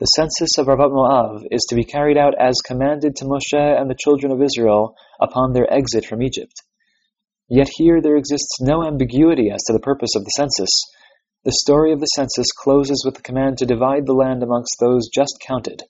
The 0.00 0.06
census 0.06 0.56
of 0.58 0.66
Arvot 0.68 0.92
Moav 0.92 1.46
is 1.50 1.66
to 1.68 1.74
be 1.74 1.84
carried 1.84 2.16
out 2.16 2.34
as 2.40 2.62
commanded 2.64 3.16
to 3.16 3.24
Moshe 3.24 3.52
and 3.52 3.90
the 3.90 3.98
children 3.98 4.32
of 4.32 4.40
Israel 4.40 4.94
upon 5.20 5.52
their 5.52 5.72
exit 5.72 6.06
from 6.06 6.22
Egypt. 6.22 6.54
Yet 7.48 7.68
here 7.76 8.00
there 8.00 8.16
exists 8.16 8.60
no 8.60 8.86
ambiguity 8.86 9.50
as 9.50 9.62
to 9.64 9.72
the 9.72 9.80
purpose 9.80 10.14
of 10.14 10.24
the 10.24 10.30
census. 10.36 10.70
The 11.44 11.52
story 11.52 11.92
of 11.92 12.00
the 12.00 12.06
census 12.06 12.52
closes 12.52 13.02
with 13.04 13.16
the 13.16 13.22
command 13.22 13.58
to 13.58 13.66
divide 13.66 14.06
the 14.06 14.12
land 14.12 14.42
amongst 14.42 14.76
those 14.80 15.08
just 15.08 15.38
counted. 15.46 15.82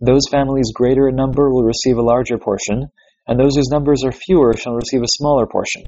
Those 0.00 0.28
families 0.30 0.72
greater 0.72 1.08
in 1.08 1.14
number 1.14 1.50
will 1.50 1.64
receive 1.64 1.98
a 1.98 2.02
larger 2.02 2.38
portion, 2.38 2.90
and 3.26 3.38
those 3.38 3.56
whose 3.56 3.70
numbers 3.70 4.04
are 4.04 4.12
fewer 4.12 4.54
shall 4.56 4.74
receive 4.74 5.02
a 5.02 5.16
smaller 5.18 5.46
portion. 5.46 5.84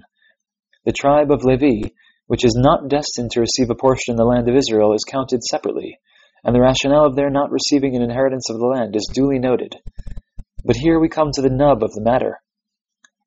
The 0.84 0.92
tribe 0.92 1.30
of 1.30 1.44
Levi, 1.44 1.88
which 2.26 2.44
is 2.44 2.54
not 2.56 2.88
destined 2.88 3.30
to 3.32 3.40
receive 3.40 3.70
a 3.70 3.74
portion 3.74 4.12
in 4.12 4.16
the 4.16 4.24
land 4.24 4.48
of 4.48 4.56
Israel, 4.56 4.94
is 4.94 5.04
counted 5.04 5.42
separately 5.42 5.98
and 6.44 6.54
the 6.54 6.60
rationale 6.60 7.06
of 7.06 7.16
their 7.16 7.30
not 7.30 7.50
receiving 7.50 7.96
an 7.96 8.02
inheritance 8.02 8.50
of 8.50 8.58
the 8.58 8.66
land 8.66 8.94
is 8.94 9.10
duly 9.12 9.38
noted. 9.38 9.74
But 10.64 10.76
here 10.76 11.00
we 11.00 11.08
come 11.08 11.30
to 11.32 11.42
the 11.42 11.48
nub 11.48 11.82
of 11.82 11.92
the 11.92 12.02
matter. 12.02 12.40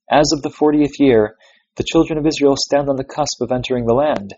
As 0.10 0.32
of 0.32 0.44
the 0.44 0.52
fortieth 0.52 1.00
year, 1.00 1.36
the 1.78 1.84
children 1.84 2.20
of 2.20 2.28
Israel 2.28 2.56
stand 2.56 2.90
on 2.90 2.96
the 2.96 3.04
cusp 3.04 3.42
of 3.42 3.52
entering 3.52 3.86
the 3.86 3.96
land. 3.96 4.36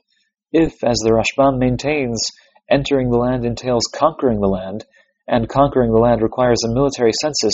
If, 0.51 0.83
as 0.83 0.97
the 0.99 1.11
Rashbam 1.11 1.59
maintains, 1.59 2.25
entering 2.71 3.09
the 3.09 3.17
land 3.17 3.45
entails 3.45 3.83
conquering 3.93 4.39
the 4.39 4.47
land, 4.47 4.85
and 5.27 5.49
conquering 5.49 5.91
the 5.91 5.99
land 5.99 6.21
requires 6.21 6.63
a 6.63 6.73
military 6.73 7.11
census, 7.21 7.53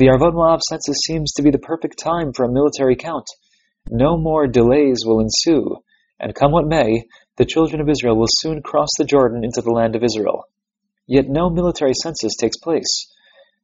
the 0.00 0.06
Arvot 0.06 0.32
Moab 0.32 0.60
census 0.62 0.96
seems 1.06 1.30
to 1.32 1.42
be 1.42 1.50
the 1.50 1.58
perfect 1.58 1.98
time 1.98 2.32
for 2.32 2.46
a 2.46 2.50
military 2.50 2.96
count. 2.96 3.26
no 3.90 4.16
more 4.16 4.46
delays 4.46 5.02
will 5.04 5.20
ensue, 5.20 5.76
and 6.18 6.34
come 6.34 6.52
what 6.52 6.66
may, 6.66 7.04
the 7.36 7.44
children 7.44 7.82
of 7.82 7.88
Israel 7.90 8.16
will 8.16 8.26
soon 8.26 8.62
cross 8.62 8.88
the 8.96 9.04
Jordan 9.04 9.44
into 9.44 9.60
the 9.60 9.70
land 9.70 9.94
of 9.94 10.02
Israel. 10.02 10.44
Yet 11.06 11.28
no 11.28 11.50
military 11.50 11.92
census 11.92 12.34
takes 12.34 12.56
place. 12.56 13.12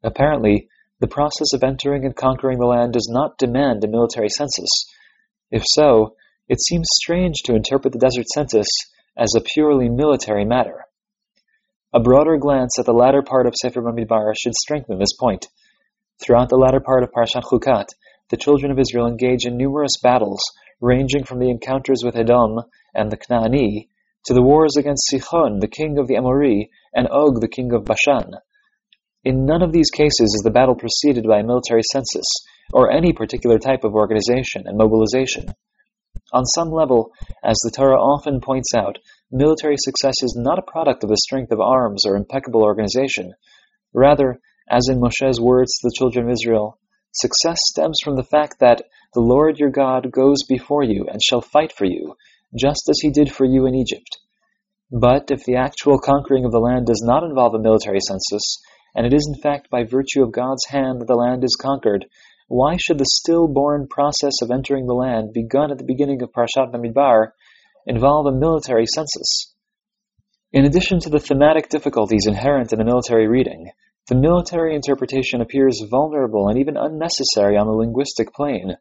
Apparently, 0.02 0.68
the 1.00 1.06
process 1.06 1.54
of 1.54 1.64
entering 1.64 2.04
and 2.04 2.14
conquering 2.14 2.58
the 2.58 2.66
land 2.66 2.92
does 2.92 3.08
not 3.10 3.38
demand 3.38 3.82
a 3.82 3.88
military 3.88 4.28
census. 4.28 4.68
If 5.50 5.62
so, 5.64 6.16
it 6.50 6.60
seems 6.60 6.86
strange 7.00 7.36
to 7.44 7.54
interpret 7.54 7.94
the 7.94 7.98
desert 7.98 8.26
census 8.28 8.68
as 9.16 9.32
a 9.34 9.40
purely 9.54 9.88
military 9.88 10.44
matter. 10.44 10.84
A 11.94 12.00
broader 12.00 12.36
glance 12.36 12.78
at 12.78 12.84
the 12.84 12.92
latter 12.92 13.22
part 13.22 13.46
of 13.46 13.54
Sefer 13.56 13.80
Bamidbar 13.80 14.34
should 14.38 14.54
strengthen 14.54 14.98
this 14.98 15.16
point. 15.18 15.46
Throughout 16.22 16.48
the 16.48 16.56
latter 16.56 16.80
part 16.80 17.02
of 17.02 17.12
Parshat 17.12 17.44
Chukat, 17.44 17.88
the 18.30 18.36
children 18.36 18.72
of 18.72 18.78
Israel 18.78 19.06
engage 19.06 19.44
in 19.44 19.56
numerous 19.56 19.92
battles, 20.02 20.40
ranging 20.80 21.24
from 21.24 21.38
the 21.38 21.50
encounters 21.50 22.02
with 22.04 22.16
Edom 22.16 22.62
and 22.94 23.10
the 23.10 23.16
Knaani 23.16 23.88
to 24.24 24.34
the 24.34 24.42
wars 24.42 24.76
against 24.76 25.08
Sichon, 25.10 25.60
the 25.60 25.68
king 25.68 25.98
of 25.98 26.08
the 26.08 26.16
Amori, 26.16 26.70
and 26.94 27.06
Og, 27.08 27.40
the 27.40 27.48
king 27.48 27.72
of 27.72 27.84
Bashan. 27.84 28.32
In 29.24 29.44
none 29.44 29.62
of 29.62 29.72
these 29.72 29.90
cases 29.90 30.34
is 30.34 30.42
the 30.42 30.50
battle 30.50 30.74
preceded 30.74 31.26
by 31.26 31.40
a 31.40 31.44
military 31.44 31.82
census 31.92 32.26
or 32.72 32.90
any 32.90 33.12
particular 33.12 33.58
type 33.58 33.84
of 33.84 33.94
organization 33.94 34.64
and 34.66 34.78
mobilization. 34.78 35.46
On 36.32 36.44
some 36.44 36.70
level, 36.70 37.12
as 37.44 37.56
the 37.62 37.70
Torah 37.70 38.00
often 38.00 38.40
points 38.40 38.74
out, 38.74 38.98
military 39.30 39.76
success 39.78 40.14
is 40.22 40.34
not 40.36 40.58
a 40.58 40.70
product 40.70 41.04
of 41.04 41.10
the 41.10 41.16
strength 41.16 41.52
of 41.52 41.60
arms 41.60 42.04
or 42.06 42.16
impeccable 42.16 42.62
organization. 42.62 43.34
Rather, 43.92 44.40
as 44.68 44.88
in 44.88 45.00
Moshe's 45.00 45.40
words 45.40 45.72
to 45.72 45.88
the 45.88 45.94
children 45.96 46.26
of 46.26 46.32
Israel, 46.32 46.78
success 47.12 47.58
stems 47.60 47.98
from 48.02 48.16
the 48.16 48.24
fact 48.24 48.58
that 48.60 48.82
the 49.14 49.20
Lord 49.20 49.58
your 49.58 49.70
God 49.70 50.10
goes 50.10 50.42
before 50.48 50.82
you 50.82 51.06
and 51.10 51.22
shall 51.22 51.40
fight 51.40 51.72
for 51.72 51.84
you, 51.84 52.16
just 52.58 52.88
as 52.90 52.98
he 53.00 53.10
did 53.10 53.32
for 53.32 53.44
you 53.44 53.66
in 53.66 53.74
Egypt. 53.74 54.18
But 54.90 55.30
if 55.30 55.44
the 55.44 55.56
actual 55.56 55.98
conquering 55.98 56.44
of 56.44 56.52
the 56.52 56.60
land 56.60 56.86
does 56.86 57.02
not 57.04 57.24
involve 57.24 57.54
a 57.54 57.58
military 57.58 58.00
census, 58.00 58.62
and 58.94 59.06
it 59.06 59.12
is 59.12 59.30
in 59.34 59.40
fact 59.40 59.70
by 59.70 59.84
virtue 59.84 60.22
of 60.22 60.32
God's 60.32 60.66
hand 60.66 61.00
that 61.00 61.06
the 61.06 61.16
land 61.16 61.44
is 61.44 61.56
conquered, 61.56 62.06
why 62.48 62.76
should 62.76 62.98
the 62.98 63.06
stillborn 63.06 63.88
process 63.88 64.42
of 64.42 64.50
entering 64.50 64.86
the 64.86 64.94
land, 64.94 65.32
begun 65.32 65.72
at 65.72 65.78
the 65.78 65.84
beginning 65.84 66.22
of 66.22 66.32
Parshat 66.32 66.72
Bamidbar, 66.72 67.32
involve 67.86 68.26
a 68.26 68.32
military 68.32 68.86
census? 68.86 69.52
In 70.52 70.64
addition 70.64 71.00
to 71.00 71.10
the 71.10 71.18
thematic 71.18 71.68
difficulties 71.68 72.26
inherent 72.26 72.72
in 72.72 72.80
a 72.80 72.84
military 72.84 73.26
reading, 73.26 73.70
the 74.08 74.14
military 74.14 74.74
interpretation 74.74 75.40
appears 75.40 75.82
vulnerable 75.90 76.48
and 76.48 76.58
even 76.58 76.76
unnecessary 76.76 77.56
on 77.56 77.66
the 77.66 77.72
linguistic 77.72 78.32
plane. 78.32 78.76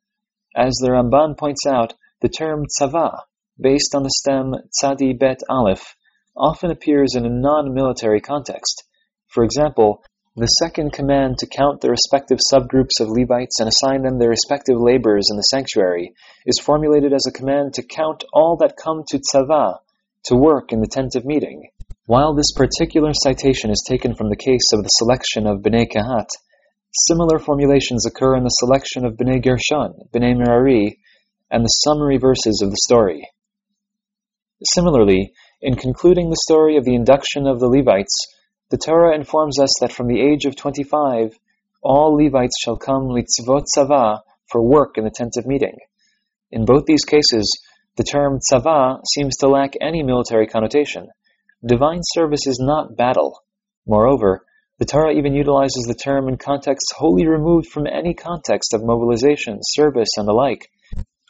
As 0.56 0.74
the 0.76 0.90
Ramban 0.90 1.38
points 1.38 1.66
out, 1.66 1.94
the 2.22 2.30
term 2.30 2.66
tzava, 2.80 3.22
based 3.60 3.96
on 3.96 4.04
the 4.04 4.12
stem 4.12 4.54
tzadi 4.82 5.18
bet 5.18 5.40
aleph, 5.50 5.96
often 6.38 6.70
appears 6.70 7.16
in 7.16 7.26
a 7.26 7.30
non-military 7.30 8.22
context. 8.22 8.84
For 9.28 9.44
example, 9.44 10.04
the 10.36 10.48
second 10.48 10.92
command 10.92 11.38
to 11.40 11.48
count 11.48 11.82
the 11.82 11.90
respective 11.90 12.40
subgroups 12.52 13.00
of 13.00 13.10
Levites 13.10 13.60
and 13.60 13.70
assign 13.70 14.04
them 14.04 14.20
their 14.20 14.30
respective 14.30 14.78
labors 14.78 15.30
in 15.32 15.38
the 15.38 15.44
sanctuary 15.44 16.14
is 16.46 16.60
formulated 16.60 17.14
as 17.14 17.26
a 17.26 17.32
command 17.32 17.74
to 17.76 17.84
count 17.84 18.26
all 18.34 18.58
that 18.58 18.76
come 18.76 19.04
to 19.08 19.20
tzava, 19.20 19.80
to 20.26 20.36
work 20.36 20.72
in 20.72 20.82
the 20.82 20.88
tent 20.88 21.16
of 21.16 21.26
meeting. 21.26 21.70
While 22.08 22.36
this 22.36 22.52
particular 22.56 23.14
citation 23.16 23.72
is 23.72 23.84
taken 23.90 24.14
from 24.14 24.30
the 24.30 24.36
case 24.36 24.72
of 24.74 24.84
the 24.84 24.90
selection 24.90 25.48
of 25.48 25.64
Bnei 25.64 25.88
Kehat, 25.92 26.28
similar 26.92 27.40
formulations 27.40 28.06
occur 28.06 28.36
in 28.36 28.44
the 28.44 28.50
selection 28.50 29.06
of 29.06 29.16
Bnei 29.18 29.44
Gershon, 29.44 30.08
Bnei 30.14 30.38
Merari, 30.38 31.00
and 31.50 31.66
the 31.66 31.80
summary 31.84 32.18
verses 32.18 32.62
of 32.62 32.70
the 32.70 32.78
story. 32.78 33.28
Similarly, 34.76 35.34
in 35.64 35.78
concluding 35.78 36.30
the 36.30 36.38
story 36.44 36.78
of 36.78 36.86
the 36.86 36.94
induction 36.94 37.48
of 37.48 37.60
the 37.60 37.68
Levites, 37.68 38.16
the 38.70 38.78
Torah 38.78 39.16
informs 39.16 39.60
us 39.60 39.72
that 39.82 39.92
from 39.92 40.06
the 40.06 40.22
age 40.22 40.46
of 40.46 40.56
25, 40.56 41.40
all 41.82 42.14
Levites 42.16 42.54
shall 42.64 42.78
come 42.78 43.10
litzvot 43.10 43.66
tzava 43.76 44.20
for 44.52 44.62
work 44.62 45.00
in 45.00 45.06
the 45.06 45.10
tent 45.10 45.38
of 45.38 45.48
meeting. 45.48 45.78
In 46.52 46.66
both 46.66 46.86
these 46.86 47.04
cases, 47.04 47.52
the 47.96 48.04
term 48.04 48.38
tzava 48.40 49.00
seems 49.12 49.38
to 49.38 49.48
lack 49.48 49.74
any 49.82 50.04
military 50.04 50.46
connotation. 50.46 51.08
Divine 51.64 52.02
service 52.04 52.48
is 52.48 52.60
not 52.60 52.98
battle. 52.98 53.44
Moreover, 53.88 54.46
the 54.78 54.86
Torah 54.86 55.14
even 55.14 55.34
utilizes 55.34 55.86
the 55.88 55.96
term 55.96 56.28
in 56.28 56.38
contexts 56.38 56.92
wholly 56.92 57.26
removed 57.28 57.68
from 57.68 57.88
any 57.88 58.14
context 58.14 58.74
of 58.74 58.84
mobilization, 58.84 59.60
service, 59.62 60.10
and 60.18 60.28
the 60.28 60.34
like. 60.34 60.70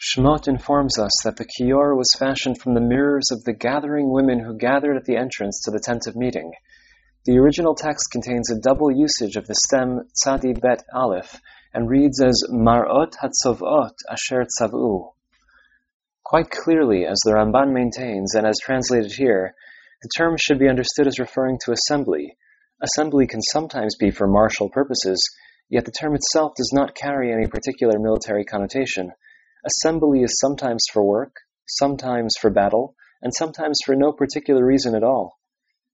Shmot 0.01 0.47
informs 0.47 0.97
us 0.97 1.11
that 1.23 1.37
the 1.37 1.45
kior 1.45 1.95
was 1.95 2.07
fashioned 2.17 2.59
from 2.59 2.73
the 2.73 2.81
mirrors 2.81 3.29
of 3.31 3.43
the 3.43 3.53
gathering 3.53 4.11
women 4.11 4.39
who 4.39 4.57
gathered 4.57 4.97
at 4.97 5.05
the 5.05 5.15
entrance 5.15 5.61
to 5.63 5.71
the 5.71 5.79
tent 5.79 6.07
of 6.07 6.15
meeting. 6.15 6.53
The 7.25 7.37
original 7.37 7.75
text 7.75 8.11
contains 8.11 8.51
a 8.51 8.59
double 8.59 8.91
usage 8.91 9.35
of 9.35 9.47
the 9.47 9.55
stem 9.55 10.09
tzadi 10.23 10.59
bet 10.59 10.83
aleph 10.93 11.39
and 11.73 11.89
reads 11.89 12.21
as 12.21 12.43
marot 12.49 13.13
hatzovot 13.21 13.93
asher 14.09 14.45
tzavu. 14.45 15.13
Quite 16.23 16.49
clearly, 16.49 17.05
as 17.05 17.19
the 17.23 17.31
Ramban 17.31 17.73
maintains, 17.73 18.33
and 18.33 18.45
as 18.45 18.59
translated 18.59 19.11
here, 19.11 19.53
the 20.01 20.09
term 20.17 20.35
should 20.37 20.59
be 20.59 20.69
understood 20.69 21.07
as 21.07 21.19
referring 21.19 21.59
to 21.65 21.71
assembly. 21.71 22.37
Assembly 22.81 23.27
can 23.27 23.41
sometimes 23.41 23.95
be 23.95 24.11
for 24.11 24.27
martial 24.27 24.69
purposes, 24.69 25.19
yet 25.69 25.85
the 25.85 25.91
term 25.91 26.15
itself 26.15 26.53
does 26.55 26.71
not 26.73 26.95
carry 26.95 27.31
any 27.31 27.47
particular 27.47 27.97
military 27.99 28.43
connotation. 28.43 29.11
Assembly 29.65 30.21
is 30.21 30.37
sometimes 30.39 30.83
for 30.91 31.03
work, 31.03 31.37
sometimes 31.67 32.35
for 32.39 32.49
battle, 32.49 32.95
and 33.21 33.33
sometimes 33.33 33.79
for 33.85 33.95
no 33.95 34.11
particular 34.11 34.65
reason 34.65 34.93
at 34.93 35.03
all. 35.03 35.39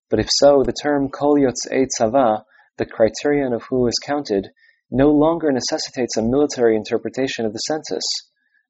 But 0.09 0.19
if 0.19 0.27
so, 0.29 0.63
the 0.63 0.73
term 0.73 1.09
kol 1.09 1.37
yotzei 1.37 1.87
tzava, 1.87 2.43
the 2.77 2.85
criterion 2.85 3.53
of 3.53 3.63
who 3.69 3.87
is 3.87 3.99
counted, 4.03 4.49
no 4.89 5.09
longer 5.09 5.51
necessitates 5.51 6.17
a 6.17 6.21
military 6.21 6.75
interpretation 6.75 7.45
of 7.45 7.53
the 7.53 7.59
census. 7.59 8.03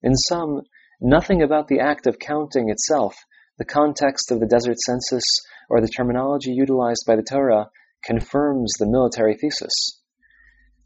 In 0.03 0.15
sum, 0.15 0.61
nothing 0.99 1.41
about 1.41 1.67
the 1.67 1.79
act 1.79 2.05
of 2.05 2.19
counting 2.19 2.69
itself, 2.69 3.15
the 3.61 3.65
context 3.65 4.31
of 4.31 4.39
the 4.39 4.47
desert 4.47 4.79
census, 4.79 5.23
or 5.69 5.81
the 5.81 5.87
terminology 5.87 6.49
utilized 6.49 7.03
by 7.05 7.15
the 7.15 7.21
Torah 7.21 7.69
confirms 8.03 8.73
the 8.79 8.89
military 8.89 9.37
thesis. 9.37 10.01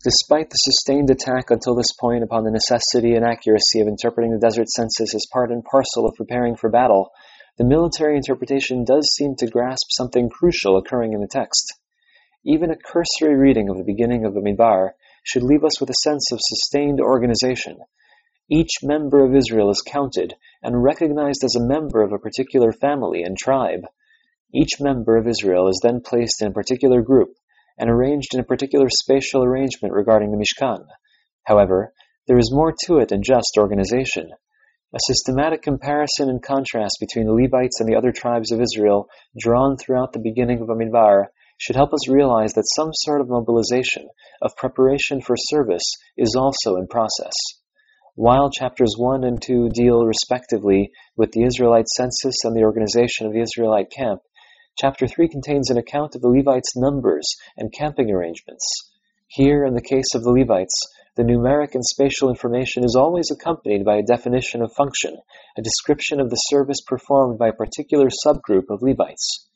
Despite 0.04 0.50
the 0.50 0.58
sustained 0.58 1.10
attack 1.10 1.52
until 1.52 1.74
this 1.74 1.94
point 1.98 2.26
upon 2.26 2.44
the 2.44 2.52
necessity 2.52 3.16
and 3.16 3.24
accuracy 3.24 3.80
of 3.80 3.88
interpreting 3.88 4.32
the 4.32 4.46
desert 4.46 4.68
census 4.68 5.16
as 5.16 5.26
part 5.32 5.52
and 5.52 5.64
parcel 5.64 6.06
of 6.06 6.16
preparing 6.16 6.58
for 6.58 6.70
battle, 6.70 7.12
the 7.58 7.64
military 7.64 8.18
interpretation 8.18 8.84
does 8.84 9.08
seem 9.16 9.38
to 9.38 9.48
grasp 9.48 9.88
something 9.92 10.30
crucial 10.30 10.76
occurring 10.76 11.14
in 11.14 11.22
the 11.22 11.32
text. 11.32 11.80
Even 12.44 12.72
a 12.72 12.76
cursory 12.76 13.38
reading 13.38 13.70
of 13.70 13.78
the 13.78 13.86
beginning 13.86 14.26
of 14.26 14.34
the 14.34 14.42
Midbar 14.42 14.90
should 15.24 15.44
leave 15.44 15.64
us 15.64 15.80
with 15.80 15.90
a 15.90 16.02
sense 16.04 16.30
of 16.34 16.40
sustained 16.42 17.00
organization. 17.00 17.78
Each 18.50 18.84
member 18.84 19.26
of 19.26 19.36
Israel 19.36 19.72
is 19.72 19.82
counted 19.82 20.36
and 20.62 20.84
recognized 20.84 21.44
as 21.44 21.56
a 21.56 21.66
member 21.66 22.04
of 22.04 22.14
a 22.14 22.20
particular 22.20 22.72
family 22.72 23.24
and 23.24 23.36
tribe. 23.36 23.88
Each 24.54 24.80
member 24.80 25.18
of 25.18 25.28
Israel 25.28 25.68
is 25.68 25.80
then 25.82 26.02
placed 26.02 26.44
in 26.44 26.50
a 26.50 26.54
particular 26.54 27.02
group 27.02 27.38
and 27.80 27.90
arranged 27.90 28.36
in 28.36 28.40
a 28.40 28.44
particular 28.44 28.88
spatial 28.88 29.44
arrangement 29.44 29.96
regarding 29.96 30.30
the 30.30 30.38
Mishkan. 30.38 30.86
However, 31.46 31.92
there 32.28 32.38
is 32.38 32.54
more 32.54 32.72
to 32.86 32.98
it 33.00 33.10
than 33.10 33.24
just 33.24 33.58
organization. 33.58 34.30
A 34.94 35.00
systematic 35.08 35.64
comparison 35.64 36.30
and 36.30 36.42
contrast 36.42 36.98
between 37.00 37.26
the 37.26 37.34
Levites 37.34 37.80
and 37.80 37.90
the 37.90 37.96
other 37.96 38.12
tribes 38.12 38.52
of 38.52 38.62
Israel, 38.62 39.10
drawn 39.40 39.76
throughout 39.76 40.14
the 40.14 40.20
beginning 40.20 40.62
of 40.62 40.68
Bamidbar, 40.68 41.30
should 41.58 41.76
help 41.76 41.94
us 41.94 42.08
realize 42.08 42.54
that 42.54 42.70
some 42.76 42.92
sort 42.94 43.22
of 43.22 43.28
mobilization, 43.28 44.08
of 44.40 44.56
preparation 44.56 45.20
for 45.20 45.36
service, 45.36 45.96
is 46.16 46.36
also 46.36 46.76
in 46.76 46.86
process. 46.88 47.34
While 48.18 48.50
chapters 48.50 48.96
1 48.98 49.26
and 49.26 49.42
2 49.42 49.72
deal 49.74 50.06
respectively 50.06 50.94
with 51.18 51.34
the 51.34 51.44
Israelite 51.44 51.90
census 51.98 52.46
and 52.46 52.56
the 52.56 52.64
organization 52.64 53.28
of 53.28 53.34
the 53.34 53.42
Israelite 53.42 53.92
camp, 53.92 54.22
chapter 54.80 55.06
3 55.06 55.28
contains 55.28 55.70
an 55.70 55.78
account 55.78 56.16
of 56.16 56.22
the 56.22 56.30
Levites' 56.30 56.78
numbers 56.78 57.26
and 57.58 57.74
camping 57.74 58.10
arrangements. 58.10 58.66
Here, 59.28 59.66
in 59.66 59.74
the 59.74 59.82
case 59.82 60.16
of 60.16 60.24
the 60.24 60.32
Levites, 60.32 60.80
the 61.18 61.24
numeric 61.24 61.76
and 61.76 61.84
spatial 61.84 62.30
information 62.30 62.86
is 62.86 62.96
always 62.96 63.32
accompanied 63.32 63.84
by 63.84 63.98
a 63.98 64.02
definition 64.02 64.62
of 64.62 64.72
function, 64.72 65.18
a 65.58 65.62
description 65.62 66.22
of 66.22 66.30
the 66.30 66.38
service 66.38 66.80
performed 66.88 67.38
by 67.38 67.50
a 67.50 67.54
particular 67.54 68.08
subgroup 68.26 68.70
of 68.70 68.82
Levites. 68.82 69.50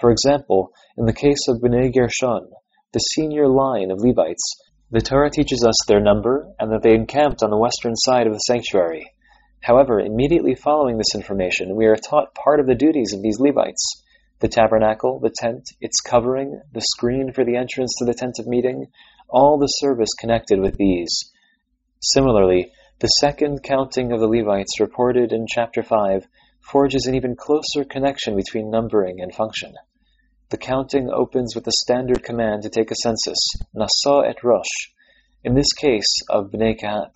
For 0.00 0.10
example, 0.10 0.72
in 0.98 1.06
the 1.06 1.12
case 1.12 1.46
of 1.46 1.60
Bnei 1.60 1.94
Gershon, 1.94 2.50
the 2.92 2.98
senior 2.98 3.46
line 3.46 3.92
of 3.92 4.00
Levites, 4.00 4.42
the 4.90 5.00
Torah 5.00 5.30
teaches 5.30 5.64
us 5.64 5.76
their 5.86 6.00
number 6.00 6.48
and 6.58 6.72
that 6.72 6.82
they 6.82 6.94
encamped 6.94 7.42
on 7.42 7.50
the 7.50 7.56
western 7.56 7.94
side 7.96 8.26
of 8.26 8.32
the 8.32 8.38
sanctuary. 8.40 9.12
However, 9.60 10.00
immediately 10.00 10.54
following 10.54 10.98
this 10.98 11.14
information, 11.14 11.76
we 11.76 11.86
are 11.86 11.96
taught 11.96 12.34
part 12.34 12.60
of 12.60 12.66
the 12.66 12.74
duties 12.74 13.12
of 13.12 13.22
these 13.22 13.38
Levites 13.38 14.02
the 14.40 14.48
tabernacle, 14.48 15.20
the 15.20 15.32
tent, 15.38 15.62
its 15.82 16.00
covering, 16.00 16.62
the 16.72 16.80
screen 16.80 17.30
for 17.30 17.44
the 17.44 17.56
entrance 17.56 17.94
to 17.98 18.06
the 18.06 18.14
tent 18.14 18.38
of 18.38 18.46
meeting, 18.46 18.86
all 19.28 19.58
the 19.58 19.66
service 19.66 20.14
connected 20.18 20.58
with 20.58 20.76
these. 20.76 21.30
Similarly, 22.00 22.72
The 23.00 23.06
second 23.06 23.62
counting 23.62 24.12
of 24.12 24.20
the 24.20 24.28
Levites 24.28 24.78
reported 24.78 25.32
in 25.32 25.46
chapter 25.46 25.82
5 25.82 26.26
forges 26.60 27.06
an 27.06 27.14
even 27.14 27.34
closer 27.34 27.84
connection 27.84 28.36
between 28.36 28.70
numbering 28.70 29.20
and 29.20 29.34
function. 29.34 29.74
The 30.50 30.58
counting 30.58 31.08
opens 31.08 31.54
with 31.54 31.62
the 31.62 31.72
standard 31.80 32.24
command 32.24 32.62
to 32.62 32.70
take 32.70 32.90
a 32.90 32.96
census, 32.96 33.38
Nasa 33.72 34.28
et 34.28 34.42
Rosh, 34.42 34.90
in 35.44 35.54
this 35.54 35.72
case 35.72 36.22
of 36.28 36.50
Bnei 36.50 36.76
Kehat. 36.76 37.14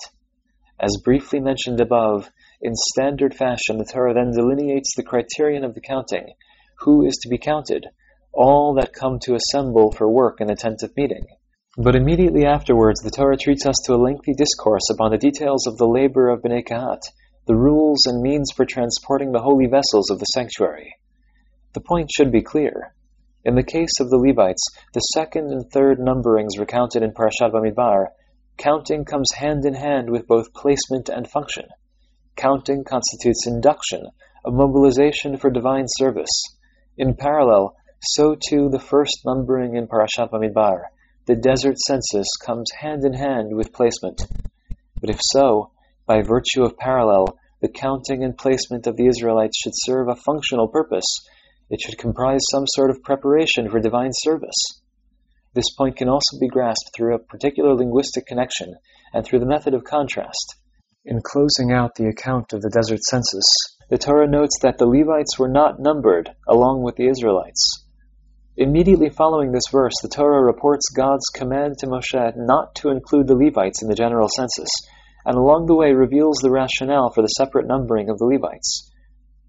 As 0.78 1.02
briefly 1.02 1.40
mentioned 1.40 1.80
above, 1.80 2.30
in 2.60 2.76
standard 2.76 3.34
fashion, 3.34 3.78
the 3.78 3.90
Torah 3.92 4.14
then 4.14 4.30
delineates 4.30 4.94
the 4.94 5.02
criterion 5.02 5.64
of 5.64 5.74
the 5.74 5.80
counting, 5.80 6.34
who 6.78 7.04
is 7.04 7.16
to 7.22 7.28
be 7.28 7.36
counted, 7.36 7.88
all 8.32 8.72
that 8.74 8.92
come 8.92 9.18
to 9.22 9.34
assemble 9.34 9.90
for 9.90 10.08
work 10.08 10.40
in 10.40 10.46
the 10.46 10.54
tent 10.54 10.84
of 10.84 10.96
meeting. 10.96 11.26
But 11.76 11.96
immediately 11.96 12.46
afterwards, 12.46 13.00
the 13.00 13.10
Torah 13.10 13.36
treats 13.36 13.66
us 13.66 13.82
to 13.86 13.94
a 13.94 13.96
lengthy 13.96 14.34
discourse 14.34 14.88
upon 14.92 15.10
the 15.10 15.18
details 15.18 15.66
of 15.66 15.76
the 15.76 15.88
labor 15.88 16.28
of 16.28 16.42
Bnei 16.42 16.64
Kehat, 16.64 17.00
the 17.46 17.56
rules 17.56 18.06
and 18.06 18.22
means 18.22 18.52
for 18.54 18.64
transporting 18.64 19.32
the 19.32 19.42
holy 19.42 19.66
vessels 19.66 20.08
of 20.12 20.20
the 20.20 20.26
sanctuary. 20.26 20.94
The 21.72 21.80
point 21.80 22.12
should 22.12 22.30
be 22.30 22.40
clear. 22.40 22.94
In 23.44 23.54
the 23.54 23.62
case 23.62 24.00
of 24.00 24.10
the 24.10 24.18
Levites, 24.18 24.64
the 24.92 25.00
second 25.00 25.52
and 25.52 25.70
third 25.70 25.98
numberings 25.98 26.58
recounted 26.58 27.02
in 27.02 27.12
Parashat 27.12 27.52
Bamidbar, 27.52 28.08
counting 28.56 29.04
comes 29.04 29.32
hand 29.34 29.64
in 29.64 29.74
hand 29.74 30.10
with 30.10 30.26
both 30.26 30.54
placement 30.54 31.08
and 31.08 31.28
function. 31.28 31.66
Counting 32.36 32.84
constitutes 32.84 33.46
induction, 33.46 34.06
a 34.44 34.50
mobilization 34.50 35.36
for 35.36 35.50
divine 35.50 35.86
service. 35.88 36.30
In 36.96 37.14
parallel, 37.14 37.76
so 38.00 38.34
too 38.34 38.68
the 38.70 38.78
first 38.78 39.20
numbering 39.24 39.76
in 39.76 39.86
Parashat 39.86 40.30
Bamidbar 40.30 40.84
the 41.26 41.34
desert 41.34 41.78
census 41.78 42.26
comes 42.44 42.70
hand 42.78 43.02
in 43.04 43.14
hand 43.14 43.56
with 43.56 43.72
placement. 43.72 44.26
But 45.00 45.08
if 45.08 45.20
so, 45.22 45.70
by 46.06 46.20
virtue 46.20 46.64
of 46.64 46.76
parallel, 46.76 47.38
the 47.62 47.68
counting 47.68 48.22
and 48.22 48.36
placement 48.36 48.86
of 48.86 48.96
the 48.96 49.06
Israelites 49.06 49.56
should 49.58 49.72
serve 49.74 50.08
a 50.08 50.16
functional 50.16 50.68
purpose. 50.68 51.06
It 51.70 51.80
should 51.80 51.98
comprise 51.98 52.40
some 52.50 52.66
sort 52.66 52.90
of 52.90 53.02
preparation 53.02 53.70
for 53.70 53.80
divine 53.80 54.10
service. 54.12 54.82
This 55.54 55.74
point 55.76 55.96
can 55.96 56.08
also 56.08 56.38
be 56.38 56.48
grasped 56.48 56.90
through 56.94 57.14
a 57.14 57.18
particular 57.18 57.74
linguistic 57.74 58.26
connection 58.26 58.74
and 59.12 59.24
through 59.24 59.38
the 59.38 59.46
method 59.46 59.72
of 59.72 59.84
contrast. 59.84 60.56
In 61.04 61.20
closing 61.22 61.72
out 61.72 61.94
the 61.94 62.08
account 62.08 62.52
of 62.52 62.60
the 62.60 62.70
desert 62.70 63.02
census, 63.04 63.44
the 63.88 63.98
Torah 63.98 64.26
notes 64.26 64.58
that 64.62 64.78
the 64.78 64.86
Levites 64.86 65.38
were 65.38 65.48
not 65.48 65.78
numbered 65.78 66.30
along 66.48 66.82
with 66.82 66.96
the 66.96 67.08
Israelites. 67.08 67.84
Immediately 68.56 69.10
following 69.10 69.52
this 69.52 69.68
verse, 69.70 69.94
the 70.02 70.08
Torah 70.08 70.42
reports 70.42 70.88
God's 70.88 71.26
command 71.34 71.78
to 71.78 71.86
Moshe 71.86 72.32
not 72.36 72.74
to 72.76 72.90
include 72.90 73.26
the 73.26 73.36
Levites 73.36 73.82
in 73.82 73.88
the 73.88 73.94
general 73.94 74.28
census, 74.28 74.70
and 75.24 75.36
along 75.36 75.66
the 75.66 75.74
way 75.74 75.92
reveals 75.92 76.38
the 76.38 76.50
rationale 76.50 77.10
for 77.10 77.22
the 77.22 77.28
separate 77.28 77.66
numbering 77.66 78.08
of 78.10 78.18
the 78.18 78.26
Levites. 78.26 78.90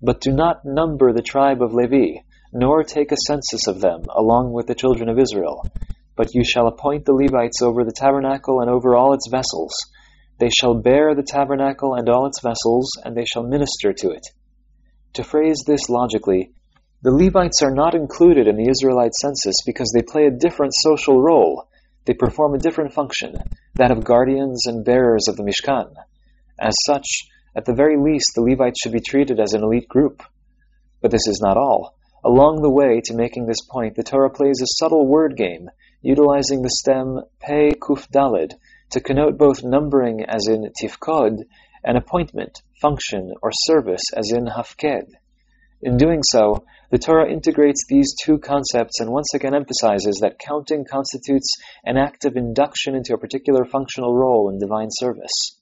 But 0.06 0.22
do 0.22 0.32
not 0.32 0.64
number 0.64 1.12
the 1.12 1.24
tribe 1.24 1.64
of 1.64 1.74
Levi, 1.74 2.20
nor 2.54 2.84
take 2.84 3.12
a 3.12 3.18
census 3.26 3.66
of 3.66 3.82
them, 3.82 4.04
along 4.16 4.54
with 4.54 4.68
the 4.68 4.76
children 4.76 5.10
of 5.10 5.18
Israel. 5.18 5.66
But 6.16 6.36
you 6.36 6.44
shall 6.44 6.68
appoint 6.68 7.06
the 7.06 7.14
Levites 7.14 7.64
over 7.64 7.84
the 7.84 7.92
tabernacle 7.92 8.62
and 8.62 8.70
over 8.70 8.96
all 8.96 9.16
its 9.16 9.28
vessels. 9.28 9.74
They 10.38 10.52
shall 10.52 10.76
bear 10.80 11.16
the 11.16 11.26
tabernacle 11.28 11.96
and 11.96 12.08
all 12.08 12.28
its 12.28 12.40
vessels, 12.40 12.92
and 13.04 13.18
they 13.18 13.26
shall 13.26 13.42
minister 13.42 13.94
to 13.94 14.12
it. 14.12 14.28
To 15.14 15.24
phrase 15.24 15.64
this 15.66 15.90
logically, 15.90 16.52
the 17.02 17.12
Levites 17.12 17.64
are 17.64 17.74
not 17.74 17.96
included 17.96 18.48
in 18.48 18.58
the 18.58 18.70
Israelite 18.70 19.16
census 19.20 19.56
because 19.66 19.92
they 19.92 20.04
play 20.04 20.28
a 20.28 20.38
different 20.38 20.74
social 20.76 21.20
role. 21.20 21.68
They 22.06 22.14
perform 22.14 22.54
a 22.54 22.60
different 22.60 22.94
function, 22.94 23.38
that 23.74 23.90
of 23.90 24.04
guardians 24.04 24.68
and 24.68 24.86
bearers 24.86 25.28
of 25.28 25.36
the 25.36 25.44
Mishkan. 25.44 25.96
As 26.60 26.76
such, 26.86 27.08
at 27.56 27.66
the 27.66 27.74
very 27.74 27.98
least, 27.98 28.32
the 28.36 28.42
Levites 28.42 28.82
should 28.82 28.92
be 28.92 29.00
treated 29.00 29.40
as 29.40 29.54
an 29.54 29.64
elite 29.64 29.88
group. 29.88 30.22
But 31.02 31.12
this 31.12 31.28
is 31.28 31.40
not 31.42 31.58
all. 31.58 31.96
Along 32.24 32.62
the 32.62 32.72
way 32.72 33.02
to 33.06 33.14
making 33.14 33.46
this 33.46 33.62
point, 33.62 33.96
the 33.96 34.04
Torah 34.04 34.30
plays 34.30 34.62
a 34.62 34.68
subtle 34.68 35.08
word 35.08 35.38
game, 35.38 35.70
utilizing 36.02 36.62
the 36.62 36.70
stem 36.70 37.22
pe 37.40 37.72
kuf 37.72 38.08
dalid 38.10 38.54
to 38.90 39.00
connote 39.00 39.38
both 39.38 39.64
numbering 39.64 40.26
as 40.28 40.48
in 40.48 40.72
tifkod 40.82 41.44
and 41.84 41.98
appointment, 41.98 42.62
function, 42.82 43.32
or 43.42 43.52
service 43.54 44.02
as 44.16 44.32
in 44.32 44.48
hafked. 44.48 45.08
In 45.82 45.98
doing 45.98 46.22
so, 46.24 46.66
the 46.90 46.98
Torah 46.98 47.32
integrates 47.32 47.86
these 47.88 48.16
two 48.22 48.40
concepts 48.40 49.00
and 49.00 49.12
once 49.12 49.34
again 49.34 49.54
emphasizes 49.54 50.20
that 50.22 50.40
counting 50.40 50.84
constitutes 50.84 51.54
an 51.84 51.98
act 51.98 52.26
of 52.26 52.38
induction 52.38 52.96
into 52.96 53.14
a 53.14 53.20
particular 53.20 53.66
functional 53.66 54.16
role 54.16 54.50
in 54.50 54.58
divine 54.58 54.90
service. 54.90 55.60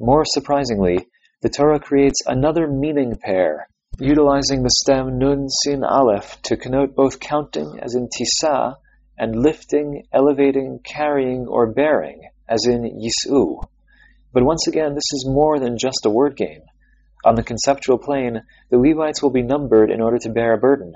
More 0.00 0.24
surprisingly, 0.24 1.08
the 1.42 1.48
Torah 1.48 1.80
creates 1.80 2.20
another 2.24 2.68
meaning 2.68 3.16
pair, 3.16 3.68
utilizing 3.98 4.62
the 4.62 4.70
stem 4.70 5.18
nun 5.18 5.48
sin 5.48 5.82
aleph 5.82 6.40
to 6.42 6.56
connote 6.56 6.94
both 6.94 7.18
counting, 7.18 7.80
as 7.82 7.96
in 7.96 8.08
tisa, 8.08 8.76
and 9.18 9.34
lifting, 9.34 10.04
elevating, 10.12 10.78
carrying, 10.84 11.48
or 11.48 11.72
bearing, 11.72 12.30
as 12.48 12.64
in 12.66 12.82
yis'u. 12.84 13.66
But 14.32 14.44
once 14.44 14.68
again, 14.68 14.94
this 14.94 15.12
is 15.12 15.26
more 15.28 15.58
than 15.58 15.78
just 15.78 16.06
a 16.06 16.10
word 16.10 16.36
game. 16.36 16.62
On 17.24 17.34
the 17.34 17.42
conceptual 17.42 17.98
plane, 17.98 18.42
the 18.70 18.78
Levites 18.78 19.20
will 19.20 19.30
be 19.30 19.42
numbered 19.42 19.90
in 19.90 20.00
order 20.00 20.18
to 20.18 20.30
bear 20.30 20.52
a 20.52 20.58
burden. 20.58 20.94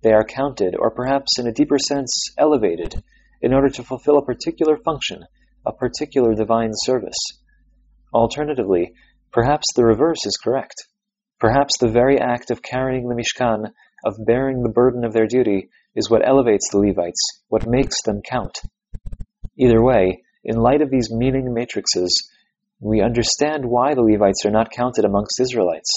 They 0.00 0.12
are 0.12 0.24
counted, 0.24 0.74
or 0.74 0.90
perhaps 0.90 1.38
in 1.38 1.46
a 1.46 1.52
deeper 1.52 1.78
sense, 1.78 2.32
elevated, 2.38 3.02
in 3.42 3.52
order 3.52 3.68
to 3.68 3.82
fulfill 3.82 4.16
a 4.16 4.24
particular 4.24 4.78
function, 4.78 5.26
a 5.66 5.72
particular 5.72 6.34
divine 6.34 6.70
service. 6.72 7.18
Alternatively, 8.12 8.94
perhaps 9.32 9.66
the 9.74 9.84
reverse 9.84 10.24
is 10.24 10.36
correct. 10.36 10.74
Perhaps 11.38 11.78
the 11.78 11.90
very 11.90 12.18
act 12.18 12.50
of 12.50 12.62
carrying 12.62 13.08
the 13.08 13.14
Mishkan, 13.14 13.72
of 14.04 14.24
bearing 14.26 14.62
the 14.62 14.72
burden 14.72 15.04
of 15.04 15.12
their 15.12 15.26
duty, 15.26 15.70
is 15.94 16.10
what 16.10 16.26
elevates 16.26 16.70
the 16.70 16.78
Levites, 16.78 17.20
what 17.48 17.66
makes 17.66 18.02
them 18.02 18.22
count. 18.22 18.60
Either 19.56 19.82
way, 19.82 20.22
in 20.44 20.56
light 20.56 20.82
of 20.82 20.90
these 20.90 21.10
meaning 21.10 21.52
matrices, 21.52 22.30
we 22.80 23.02
understand 23.02 23.64
why 23.64 23.94
the 23.94 24.02
Levites 24.02 24.46
are 24.46 24.50
not 24.50 24.70
counted 24.70 25.04
amongst 25.04 25.40
Israelites, 25.40 25.90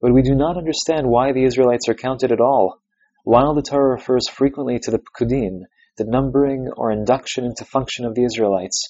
but 0.00 0.12
we 0.12 0.22
do 0.22 0.34
not 0.34 0.56
understand 0.56 1.08
why 1.08 1.32
the 1.32 1.44
Israelites 1.44 1.88
are 1.88 1.94
counted 1.94 2.30
at 2.30 2.40
all. 2.40 2.80
While 3.24 3.54
the 3.54 3.62
Torah 3.62 3.92
refers 3.92 4.28
frequently 4.28 4.78
to 4.80 4.90
the 4.90 4.98
Pekudim, 4.98 5.64
the 5.96 6.04
numbering 6.04 6.68
or 6.76 6.92
induction 6.92 7.44
into 7.44 7.64
function 7.64 8.04
of 8.04 8.14
the 8.14 8.24
Israelites, 8.24 8.88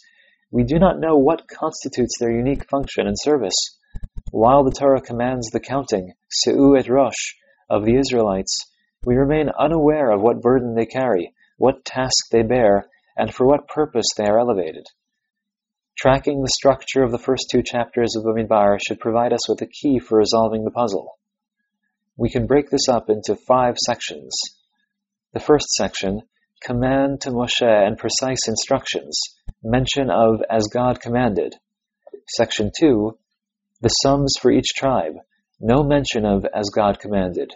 we 0.51 0.65
do 0.65 0.79
not 0.79 0.99
know 0.99 1.17
what 1.17 1.49
constitutes 1.49 2.19
their 2.19 2.33
unique 2.33 2.69
function 2.69 3.07
and 3.07 3.17
service. 3.19 3.79
While 4.33 4.65
the 4.65 4.73
Torah 4.73 5.01
commands 5.01 5.49
the 5.51 5.61
counting, 5.61 6.15
Se'u 6.29 6.77
et 6.77 6.89
Rosh, 6.89 7.35
of 7.69 7.85
the 7.85 7.97
Israelites, 7.97 8.67
we 9.05 9.15
remain 9.15 9.51
unaware 9.59 10.11
of 10.11 10.21
what 10.21 10.43
burden 10.43 10.75
they 10.75 10.87
carry, 10.87 11.35
what 11.57 11.85
task 11.85 12.31
they 12.31 12.43
bear, 12.43 12.89
and 13.17 13.33
for 13.33 13.47
what 13.47 13.69
purpose 13.69 14.07
they 14.17 14.25
are 14.25 14.39
elevated. 14.39 14.87
Tracking 15.97 16.43
the 16.43 16.49
structure 16.49 17.03
of 17.03 17.13
the 17.13 17.19
first 17.19 17.47
two 17.51 17.63
chapters 17.63 18.17
of 18.17 18.25
Bamidbar 18.25 18.79
should 18.85 18.99
provide 18.99 19.33
us 19.33 19.49
with 19.49 19.61
a 19.63 19.67
key 19.67 19.99
for 19.99 20.19
resolving 20.19 20.65
the 20.65 20.71
puzzle. 20.71 21.19
We 22.17 22.31
can 22.31 22.47
break 22.47 22.71
this 22.71 22.89
up 22.89 23.09
into 23.09 23.37
five 23.37 23.77
sections. 23.79 24.33
The 25.33 25.41
first 25.41 25.69
section, 25.71 26.23
command 26.61 27.21
to 27.23 27.31
Moshe 27.31 27.63
and 27.63 27.97
precise 27.97 28.49
instructions, 28.49 29.19
mention 29.63 30.11
of 30.11 30.43
as 30.51 30.69
God 30.73 31.01
commanded. 31.01 31.57
Section 32.27 32.71
2, 32.79 33.19
the 33.83 33.89
sums 33.89 34.35
for 34.41 34.51
each 34.51 34.69
tribe, 34.75 35.15
no 35.61 35.83
mention 35.83 36.25
of 36.25 36.45
as 36.55 36.71
God 36.75 36.99
commanded. 36.99 37.53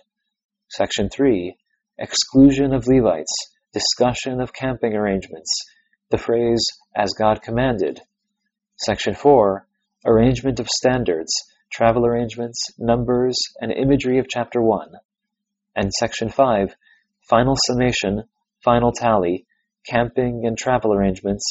Section 0.69 1.09
3, 1.09 1.57
exclusion 1.99 2.75
of 2.75 2.87
Levites, 2.87 3.33
discussion 3.73 4.41
of 4.41 4.53
camping 4.53 4.95
arrangements, 4.95 5.51
the 6.11 6.19
phrase 6.19 6.65
as 6.95 7.15
God 7.19 7.43
commanded. 7.43 8.01
Section 8.77 9.15
4 9.15 9.67
Arrangement 10.07 10.61
of 10.61 10.69
Standards, 10.69 11.33
Travel 11.73 12.05
Arrangements, 12.05 12.71
Numbers, 12.79 13.39
and 13.61 13.73
Imagery 13.73 14.19
of 14.19 14.27
Chapter 14.29 14.61
1. 14.61 14.93
And 15.75 15.93
Section 15.93 16.29
5 16.29 16.75
Final 17.29 17.55
Summation, 17.57 18.25
Final 18.63 18.93
Tally, 18.93 19.47
Camping 19.89 20.45
and 20.47 20.59
Travel 20.59 20.93
Arrangements, 20.93 21.45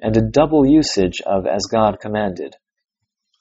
and 0.00 0.16
a 0.16 0.30
double 0.30 0.66
usage 0.66 1.20
of 1.24 1.46
As 1.46 1.62
God 1.70 1.98
Commanded. 2.00 2.54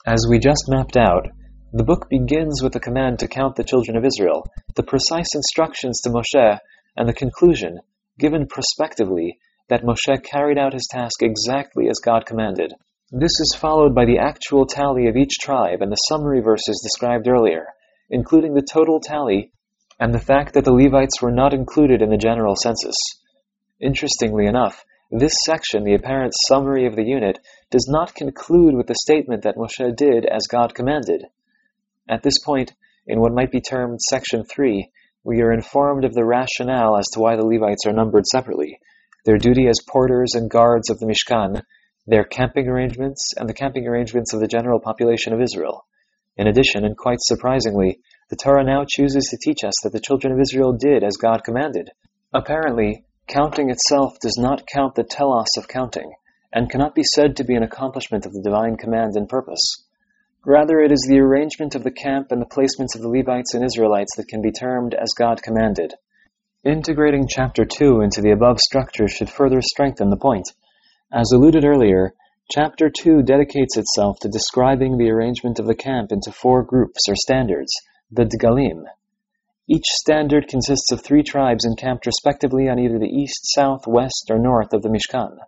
As 0.06 0.26
we 0.30 0.40
just 0.40 0.66
mapped 0.70 0.98
out, 0.98 1.28
the 1.74 1.84
book 1.84 2.10
begins 2.10 2.62
with 2.64 2.74
the 2.74 2.80
command 2.80 3.20
to 3.20 3.28
count 3.28 3.56
the 3.56 3.64
children 3.64 3.98
of 3.98 4.06
Israel, 4.06 4.46
the 4.76 4.84
precise 4.84 5.36
instructions 5.36 6.00
to 6.02 6.10
Moshe, 6.10 6.60
and 6.96 7.10
the 7.10 7.14
conclusion, 7.14 7.80
given 8.18 8.48
prospectively, 8.48 9.38
that 9.68 9.84
Moshe 9.84 10.24
carried 10.24 10.58
out 10.58 10.74
his 10.74 10.88
task 10.90 11.22
exactly 11.22 11.90
as 11.90 12.00
God 12.00 12.26
commanded. 12.26 12.74
This 13.12 13.40
is 13.40 13.58
followed 13.58 13.94
by 13.94 14.06
the 14.06 14.20
actual 14.20 14.66
tally 14.66 15.08
of 15.08 15.18
each 15.18 15.38
tribe 15.42 15.82
and 15.82 15.92
the 15.92 15.96
summary 16.08 16.42
verses 16.42 16.82
described 16.84 17.28
earlier, 17.28 17.68
including 18.10 18.54
the 18.54 18.66
total 18.72 19.00
tally 19.00 19.52
and 20.00 20.14
the 20.14 20.20
fact 20.20 20.54
that 20.54 20.66
the 20.66 20.74
Levites 20.74 21.22
were 21.22 21.32
not 21.32 21.54
included 21.54 22.02
in 22.02 22.10
the 22.10 22.18
general 22.18 22.56
census. 22.56 22.96
Interestingly 23.82 24.46
enough, 24.46 24.84
this 25.18 25.36
section, 25.46 25.84
the 25.84 25.94
apparent 25.94 26.34
summary 26.48 26.86
of 26.86 26.96
the 26.96 27.04
unit, 27.04 27.40
does 27.70 27.88
not 27.90 28.16
conclude 28.16 28.76
with 28.76 28.88
the 28.88 28.96
statement 28.96 29.44
that 29.44 29.56
Moshe 29.56 29.96
did 29.96 30.26
as 30.26 30.48
God 30.48 30.74
commanded. 30.74 31.26
At 32.10 32.24
this 32.24 32.40
point, 32.40 32.74
in 33.08 33.20
what 33.20 33.34
might 33.34 33.52
be 33.52 33.62
termed 33.62 34.02
Section 34.02 34.44
3, 34.44 34.90
we 35.24 35.42
are 35.42 35.52
informed 35.52 36.06
of 36.06 36.14
the 36.14 36.26
rationale 36.26 36.98
as 36.98 37.08
to 37.14 37.20
why 37.20 37.36
the 37.36 37.46
Levites 37.46 37.86
are 37.86 37.94
numbered 37.94 38.26
separately, 38.26 38.80
their 39.26 39.38
duty 39.38 39.68
as 39.68 39.80
porters 39.88 40.34
and 40.36 40.50
guards 40.50 40.90
of 40.90 41.00
the 41.00 41.06
Mishkan, 41.06 41.62
their 42.08 42.24
camping 42.24 42.68
arrangements, 42.68 43.34
and 43.38 43.50
the 43.50 43.54
camping 43.54 43.88
arrangements 43.88 44.34
of 44.34 44.40
the 44.40 44.48
general 44.48 44.80
population 44.80 45.34
of 45.34 45.42
Israel. 45.42 45.86
In 46.38 46.48
addition, 46.48 46.86
and 46.86 46.98
quite 46.98 47.20
surprisingly, 47.22 48.00
the 48.30 48.36
Torah 48.36 48.64
now 48.64 48.86
chooses 48.88 49.28
to 49.30 49.38
teach 49.38 49.64
us 49.64 49.74
that 49.84 49.94
the 49.94 50.00
children 50.00 50.34
of 50.34 50.40
Israel 50.40 50.74
did 50.74 51.04
as 51.04 51.18
God 51.18 51.44
commanded. 51.44 51.90
Apparently, 52.34 53.06
counting 53.28 53.70
itself 53.70 54.20
does 54.20 54.38
not 54.38 54.68
count 54.68 54.96
the 54.96 55.04
telos 55.04 55.58
of 55.58 55.68
counting, 55.68 56.12
and 56.54 56.70
cannot 56.70 56.96
be 56.96 57.04
said 57.04 57.36
to 57.36 57.44
be 57.44 57.56
an 57.56 57.64
accomplishment 57.64 58.26
of 58.26 58.34
the 58.34 58.42
divine 58.42 58.78
command 58.78 59.16
and 59.16 59.28
purpose. 59.28 59.84
Rather, 60.46 60.80
it 60.80 60.92
is 60.92 61.06
the 61.10 61.20
arrangement 61.20 61.74
of 61.74 61.84
the 61.84 61.92
camp 61.92 62.32
and 62.32 62.40
the 62.42 62.46
placements 62.46 62.96
of 62.96 63.02
the 63.02 63.10
Levites 63.10 63.54
and 63.56 63.66
Israelites 63.66 64.16
that 64.16 64.28
can 64.28 64.42
be 64.42 64.52
termed 64.52 64.94
as 64.94 65.10
God 65.18 65.42
commanded. 65.42 65.96
Integrating 66.64 67.28
chapter 67.28 67.66
2 67.66 68.02
into 68.02 68.22
the 68.22 68.32
above 68.32 68.60
structure 68.60 69.08
should 69.08 69.30
further 69.30 69.62
strengthen 69.62 70.10
the 70.10 70.18
point. 70.18 70.52
As 71.12 71.32
alluded 71.32 71.66
earlier, 71.66 72.14
chapter 72.52 72.90
2 72.90 73.24
dedicates 73.24 73.76
itself 73.76 74.18
to 74.22 74.30
describing 74.30 74.98
the 74.98 75.10
arrangement 75.10 75.60
of 75.60 75.66
the 75.66 75.76
camp 75.76 76.12
into 76.12 76.32
four 76.32 76.64
groups 76.64 77.10
or 77.10 77.16
standards, 77.16 77.72
the 78.12 78.26
Dgalim. 78.26 78.86
Each 79.68 79.86
standard 79.88 80.48
consists 80.48 80.92
of 80.92 81.02
three 81.02 81.24
tribes 81.24 81.66
encamped 81.66 82.06
respectively 82.06 82.70
on 82.70 82.78
either 82.78 83.00
the 83.00 83.10
east, 83.10 83.52
south, 83.56 83.88
west, 83.88 84.30
or 84.30 84.38
north 84.38 84.74
of 84.74 84.84
the 84.84 84.90
Mishkan. 84.90 85.40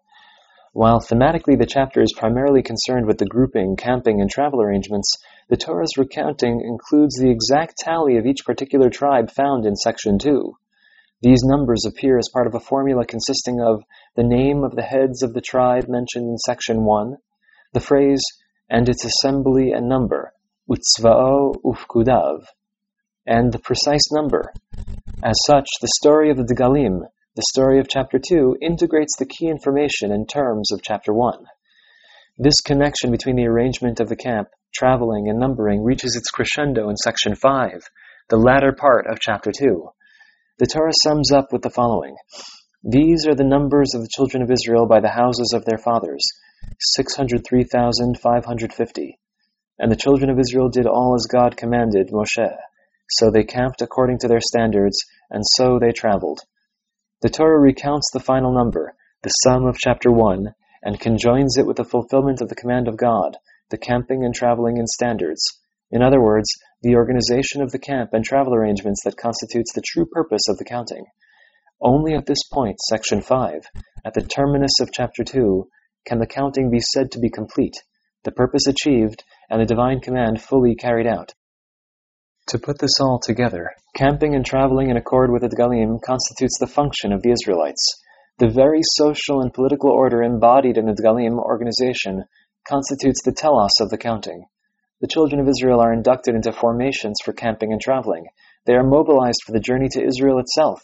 While 0.74 1.02
thematically 1.02 1.56
the 1.56 1.68
chapter 1.68 2.02
is 2.02 2.16
primarily 2.18 2.64
concerned 2.64 3.06
with 3.06 3.20
the 3.20 3.28
grouping, 3.28 3.76
camping, 3.76 4.20
and 4.20 4.28
travel 4.28 4.60
arrangements, 4.60 5.08
the 5.50 5.58
Torah's 5.58 5.98
recounting 5.98 6.62
includes 6.62 7.16
the 7.16 7.30
exact 7.30 7.78
tally 7.78 8.18
of 8.18 8.26
each 8.26 8.44
particular 8.44 8.90
tribe 8.90 9.30
found 9.30 9.68
in 9.68 9.76
section 9.76 10.18
2. 10.18 10.52
These 11.22 11.44
numbers 11.44 11.86
appear 11.86 12.18
as 12.18 12.30
part 12.34 12.48
of 12.48 12.56
a 12.56 12.60
formula 12.60 13.06
consisting 13.06 13.62
of 13.62 13.84
the 14.16 14.24
name 14.24 14.64
of 14.64 14.76
the 14.76 14.82
heads 14.82 15.22
of 15.22 15.34
the 15.34 15.42
tribe 15.42 15.88
mentioned 15.88 16.26
in 16.26 16.38
section 16.40 16.86
1, 16.86 17.18
the 17.74 17.80
phrase, 17.80 18.24
and 18.68 18.90
its 18.90 19.06
assembly 19.06 19.74
and 19.74 19.88
number, 19.88 20.34
utzva'o 20.68 21.54
ufkudav, 21.64 22.46
and 23.28 23.52
the 23.52 23.60
precise 23.60 24.12
number. 24.12 24.52
As 25.22 25.36
such, 25.46 25.68
the 25.82 25.90
story 26.00 26.32
of 26.32 26.38
the 26.38 26.46
Degalim, 26.46 27.02
the 27.36 27.44
story 27.52 27.80
of 27.80 27.88
chapter 27.88 28.18
2 28.18 28.58
integrates 28.62 29.16
the 29.20 29.26
key 29.26 29.48
information 29.48 30.12
and 30.12 30.28
terms 30.28 30.72
of 30.72 30.82
chapter 30.82 31.14
1. 31.14 31.46
This 32.40 32.62
connection 32.62 33.12
between 33.12 33.36
the 33.36 33.48
arrangement 33.48 34.00
of 34.00 34.10
the 34.10 34.16
camp, 34.16 34.50
traveling, 34.74 35.28
and 35.28 35.40
numbering 35.40 35.84
reaches 35.84 36.16
its 36.16 36.32
crescendo 36.32 36.90
in 36.90 36.96
section 36.96 37.36
5, 37.36 37.90
the 38.30 38.38
latter 38.38 38.72
part 38.72 39.06
of 39.08 39.20
chapter 39.20 39.52
2. 39.52 39.90
The 40.60 40.66
Torah 40.66 40.94
sums 41.04 41.32
up 41.32 41.52
with 41.52 41.64
the 41.64 41.70
following 41.70 42.16
These 42.84 43.28
are 43.28 43.36
the 43.36 43.44
numbers 43.44 43.94
of 43.94 44.02
the 44.02 44.10
children 44.10 44.42
of 44.42 44.50
Israel 44.50 44.88
by 44.88 45.02
the 45.02 45.10
houses 45.10 45.52
of 45.54 45.66
their 45.66 45.78
fathers 45.78 46.26
603,550. 46.80 49.20
And 49.80 49.92
the 49.92 49.96
children 49.96 50.30
of 50.30 50.40
Israel 50.40 50.70
did 50.70 50.86
all 50.88 51.16
as 51.16 51.28
God 51.32 51.58
commanded 51.58 52.12
Moshe. 52.12 52.56
So 53.10 53.32
they 53.32 53.44
camped 53.44 53.82
according 53.82 54.20
to 54.20 54.28
their 54.28 54.42
standards, 54.42 54.98
and 55.30 55.44
so 55.56 55.80
they 55.80 55.92
traveled. 55.92 56.42
The 57.22 57.30
Torah 57.30 57.60
recounts 57.60 58.10
the 58.12 58.20
final 58.20 58.54
number, 58.54 58.96
the 59.24 59.30
sum 59.30 59.66
of 59.66 59.78
chapter 59.78 60.12
1, 60.12 60.54
and 60.84 61.00
conjoins 61.00 61.58
it 61.58 61.66
with 61.66 61.78
the 61.78 61.84
fulfillment 61.84 62.42
of 62.42 62.50
the 62.50 62.56
command 62.56 62.88
of 62.88 62.98
God, 62.98 63.38
the 63.70 63.78
camping 63.78 64.24
and 64.24 64.36
traveling 64.36 64.78
in 64.78 64.88
standards. 64.88 65.44
In 65.90 66.02
other 66.02 66.22
words, 66.22 66.48
the 66.82 66.96
organization 66.96 67.62
of 67.62 67.72
the 67.72 67.80
camp 67.80 68.12
and 68.14 68.24
travel 68.24 68.54
arrangements 68.54 69.02
that 69.04 69.18
constitutes 69.18 69.74
the 69.74 69.82
true 69.82 70.06
purpose 70.06 70.48
of 70.50 70.58
the 70.58 70.66
counting. 70.66 71.06
Only 71.82 72.14
at 72.14 72.26
this 72.26 72.44
point, 72.52 72.78
section 72.90 73.22
5, 73.22 73.70
at 74.06 74.14
the 74.14 74.22
terminus 74.22 74.80
of 74.80 74.92
chapter 74.92 75.24
2, 75.24 75.68
can 76.06 76.20
the 76.20 76.28
counting 76.28 76.70
be 76.70 76.80
said 76.80 77.12
to 77.12 77.20
be 77.20 77.30
complete, 77.30 77.76
the 78.24 78.32
purpose 78.32 78.68
achieved, 78.68 79.24
and 79.50 79.62
the 79.62 79.66
divine 79.66 80.02
command 80.02 80.42
fully 80.42 80.76
carried 80.76 81.08
out. 81.08 81.34
To 82.52 82.60
put 82.60 82.80
this 82.80 82.94
all 83.02 83.20
together, 83.20 83.72
camping 83.94 84.34
and 84.34 84.46
traveling 84.46 84.90
in 84.90 84.96
accord 84.96 85.32
with 85.32 85.42
the 85.42 85.50
Dgalim 85.50 86.02
constitutes 86.02 86.58
the 86.58 86.66
function 86.66 87.12
of 87.12 87.22
the 87.22 87.32
Israelites. 87.32 88.02
The 88.40 88.48
very 88.48 88.80
social 88.84 89.42
and 89.42 89.54
political 89.54 89.90
order 89.90 90.24
embodied 90.24 90.78
in 90.78 90.86
the 90.86 90.94
Dgalim 90.94 91.40
organization 91.40 92.24
constitutes 92.66 93.22
the 93.22 93.34
telos 93.34 93.82
of 93.82 93.90
the 93.90 93.98
counting. 93.98 94.46
The 95.02 95.10
children 95.10 95.42
of 95.42 95.50
Israel 95.50 95.82
are 95.82 95.92
inducted 95.92 96.36
into 96.36 96.54
formations 96.54 97.18
for 97.22 97.34
camping 97.34 97.74
and 97.74 97.82
traveling. 97.82 98.28
They 98.66 98.76
are 98.76 98.84
mobilized 98.84 99.42
for 99.46 99.52
the 99.52 99.60
journey 99.60 99.90
to 99.90 100.06
Israel 100.06 100.40
itself. 100.40 100.82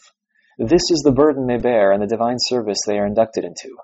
This 0.58 0.90
is 0.90 1.00
the 1.02 1.12
burden 1.12 1.46
they 1.46 1.56
bear 1.56 1.92
and 1.92 2.02
the 2.02 2.06
divine 2.06 2.36
service 2.40 2.78
they 2.86 2.98
are 2.98 3.06
inducted 3.06 3.42
into. 3.42 3.74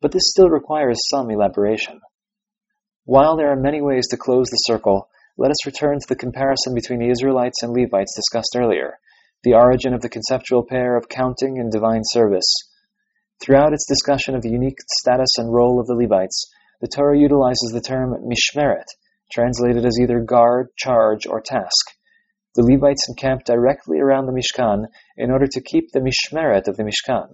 But 0.00 0.12
this 0.12 0.24
still 0.24 0.48
requires 0.48 1.06
some 1.10 1.30
elaboration. 1.30 2.00
While 3.04 3.36
there 3.36 3.52
are 3.52 3.60
many 3.60 3.82
ways 3.82 4.08
to 4.08 4.16
close 4.16 4.48
the 4.48 4.56
circle, 4.56 5.10
let 5.40 5.50
us 5.50 5.64
return 5.64 5.98
to 5.98 6.06
the 6.06 6.20
comparison 6.20 6.74
between 6.74 6.98
the 6.98 7.08
Israelites 7.08 7.62
and 7.62 7.72
Levites 7.72 8.14
discussed 8.14 8.54
earlier, 8.54 8.98
the 9.42 9.54
origin 9.54 9.94
of 9.94 10.02
the 10.02 10.10
conceptual 10.10 10.66
pair 10.68 10.98
of 10.98 11.08
counting 11.08 11.58
and 11.58 11.72
divine 11.72 12.02
service. 12.04 12.44
Throughout 13.40 13.72
its 13.72 13.86
discussion 13.88 14.34
of 14.34 14.42
the 14.42 14.50
unique 14.50 14.76
status 15.00 15.38
and 15.38 15.50
role 15.50 15.80
of 15.80 15.86
the 15.86 15.94
Levites, 15.94 16.44
the 16.82 16.88
Torah 16.88 17.18
utilizes 17.18 17.70
the 17.72 17.80
term 17.80 18.14
mishmeret, 18.22 18.84
translated 19.32 19.86
as 19.86 19.98
either 19.98 20.20
guard, 20.20 20.76
charge, 20.76 21.24
or 21.26 21.40
task. 21.40 21.88
The 22.54 22.62
Levites 22.62 23.08
encamped 23.08 23.46
directly 23.46 23.98
around 23.98 24.26
the 24.26 24.38
Mishkan 24.38 24.88
in 25.16 25.30
order 25.30 25.46
to 25.46 25.62
keep 25.62 25.92
the 25.92 26.00
mishmeret 26.00 26.68
of 26.68 26.76
the 26.76 26.84
Mishkan. 26.84 27.28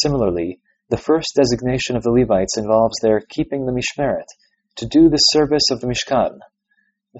Similarly, 0.00 0.60
the 0.90 0.96
first 0.96 1.34
designation 1.34 1.96
of 1.96 2.04
the 2.04 2.12
Levites 2.12 2.56
involves 2.56 3.00
their 3.02 3.18
keeping 3.18 3.66
the 3.66 3.72
mishmeret, 3.72 4.28
to 4.76 4.86
do 4.86 5.08
the 5.08 5.16
service 5.16 5.72
of 5.72 5.80
the 5.80 5.88
Mishkan. 5.88 6.38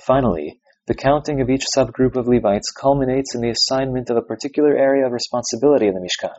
Finally, 0.00 0.60
the 0.86 0.94
counting 0.94 1.40
of 1.40 1.48
each 1.48 1.64
subgroup 1.74 2.16
of 2.16 2.28
Levites 2.28 2.70
culminates 2.70 3.34
in 3.34 3.40
the 3.40 3.50
assignment 3.50 4.10
of 4.10 4.16
a 4.16 4.22
particular 4.22 4.76
area 4.76 5.06
of 5.06 5.12
responsibility 5.12 5.86
in 5.86 5.94
the 5.94 6.00
Mishkan, 6.00 6.36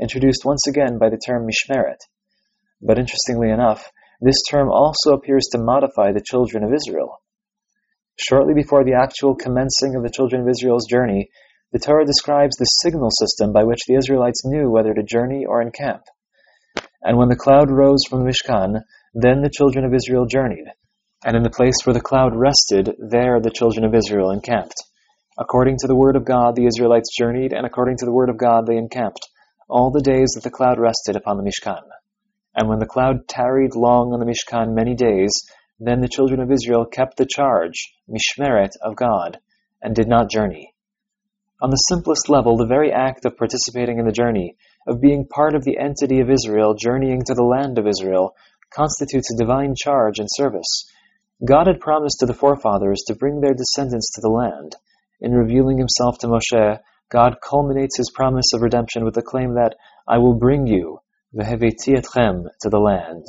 introduced 0.00 0.44
once 0.44 0.66
again 0.66 0.98
by 0.98 1.08
the 1.08 1.16
term 1.16 1.46
Mishmeret. 1.46 1.98
But 2.82 2.98
interestingly 2.98 3.50
enough, 3.50 3.90
this 4.20 4.42
term 4.50 4.70
also 4.70 5.12
appears 5.12 5.46
to 5.52 5.58
modify 5.58 6.12
the 6.12 6.20
children 6.24 6.62
of 6.64 6.72
Israel. 6.74 7.22
Shortly 8.16 8.52
before 8.52 8.84
the 8.84 8.94
actual 8.94 9.34
commencing 9.34 9.94
of 9.96 10.02
the 10.02 10.10
children 10.10 10.42
of 10.42 10.48
Israel's 10.48 10.86
journey, 10.86 11.30
the 11.72 11.78
Torah 11.78 12.04
describes 12.04 12.56
the 12.56 12.64
signal 12.64 13.10
system 13.10 13.52
by 13.52 13.64
which 13.64 13.86
the 13.86 13.94
Israelites 13.94 14.44
knew 14.44 14.70
whether 14.70 14.92
to 14.92 15.02
journey 15.02 15.44
or 15.46 15.62
encamp. 15.62 16.02
And 17.02 17.16
when 17.16 17.28
the 17.28 17.36
cloud 17.36 17.70
rose 17.70 18.04
from 18.08 18.24
the 18.24 18.30
Mishkan, 18.30 18.82
then 19.14 19.42
the 19.42 19.50
children 19.50 19.84
of 19.84 19.94
Israel 19.94 20.26
journeyed, 20.26 20.66
and 21.24 21.36
in 21.36 21.42
the 21.42 21.50
place 21.50 21.74
where 21.84 21.94
the 21.94 22.00
cloud 22.00 22.32
rested, 22.34 22.94
there 22.98 23.40
the 23.40 23.50
children 23.50 23.84
of 23.84 23.94
Israel 23.94 24.30
encamped. 24.30 24.76
According 25.36 25.76
to 25.78 25.88
the 25.88 25.96
word 25.96 26.14
of 26.14 26.24
God, 26.24 26.54
the 26.54 26.66
Israelites 26.66 27.16
journeyed, 27.16 27.52
and 27.52 27.66
according 27.66 27.96
to 27.98 28.04
the 28.04 28.12
word 28.12 28.28
of 28.30 28.38
God, 28.38 28.66
they 28.66 28.76
encamped, 28.76 29.28
all 29.68 29.90
the 29.90 30.00
days 30.00 30.30
that 30.34 30.44
the 30.44 30.50
cloud 30.50 30.78
rested 30.78 31.16
upon 31.16 31.36
the 31.36 31.42
Mishkan. 31.42 31.82
And 32.54 32.68
when 32.68 32.78
the 32.78 32.86
cloud 32.86 33.26
tarried 33.26 33.74
long 33.74 34.12
on 34.12 34.20
the 34.20 34.26
Mishkan 34.26 34.74
many 34.74 34.94
days, 34.94 35.32
then 35.80 36.00
the 36.00 36.08
children 36.08 36.40
of 36.40 36.52
Israel 36.52 36.86
kept 36.86 37.16
the 37.16 37.26
charge, 37.26 37.94
Mishmeret, 38.08 38.72
of 38.82 38.94
God, 38.94 39.38
and 39.82 39.94
did 39.94 40.08
not 40.08 40.30
journey. 40.30 40.72
On 41.60 41.70
the 41.70 41.76
simplest 41.76 42.28
level, 42.28 42.56
the 42.56 42.66
very 42.66 42.92
act 42.92 43.24
of 43.24 43.36
participating 43.36 43.98
in 43.98 44.06
the 44.06 44.12
journey, 44.12 44.56
of 44.86 45.00
being 45.00 45.26
part 45.26 45.56
of 45.56 45.64
the 45.64 45.78
entity 45.78 46.20
of 46.20 46.30
Israel, 46.30 46.74
journeying 46.74 47.22
to 47.26 47.34
the 47.34 47.42
land 47.42 47.78
of 47.78 47.88
Israel, 47.88 48.34
constitutes 48.70 49.32
a 49.32 49.36
divine 49.36 49.74
charge 49.76 50.20
and 50.20 50.28
service 50.30 50.84
God 51.44 51.68
had 51.68 51.80
promised 51.80 52.18
to 52.20 52.26
the 52.26 52.34
forefathers 52.34 53.04
to 53.06 53.14
bring 53.14 53.40
their 53.40 53.54
descendants 53.54 54.12
to 54.14 54.20
the 54.20 54.28
land. 54.28 54.74
In 55.20 55.32
revealing 55.32 55.78
himself 55.78 56.18
to 56.18 56.26
Moshe, 56.26 56.80
God 57.10 57.36
culminates 57.40 57.96
his 57.96 58.10
promise 58.10 58.52
of 58.52 58.62
redemption 58.62 59.04
with 59.04 59.14
the 59.14 59.22
claim 59.22 59.54
that, 59.54 59.76
I 60.06 60.18
will 60.18 60.34
bring 60.34 60.66
you, 60.66 61.00
veheveti 61.34 61.96
etchem, 61.96 62.48
to 62.62 62.68
the 62.68 62.80
land. 62.80 63.26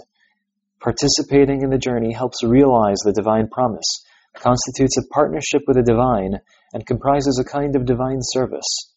Participating 0.80 1.62
in 1.62 1.70
the 1.70 1.78
journey 1.78 2.14
helps 2.14 2.44
realize 2.44 2.98
the 3.04 3.14
divine 3.14 3.48
promise, 3.48 4.04
constitutes 4.34 4.98
a 4.98 5.08
partnership 5.14 5.64
with 5.68 5.78
the 5.78 5.84
divine, 5.84 6.40
and 6.74 6.88
comprises 6.88 7.40
a 7.40 7.50
kind 7.50 7.76
of 7.76 7.86
divine 7.86 8.20
service. 8.22 8.94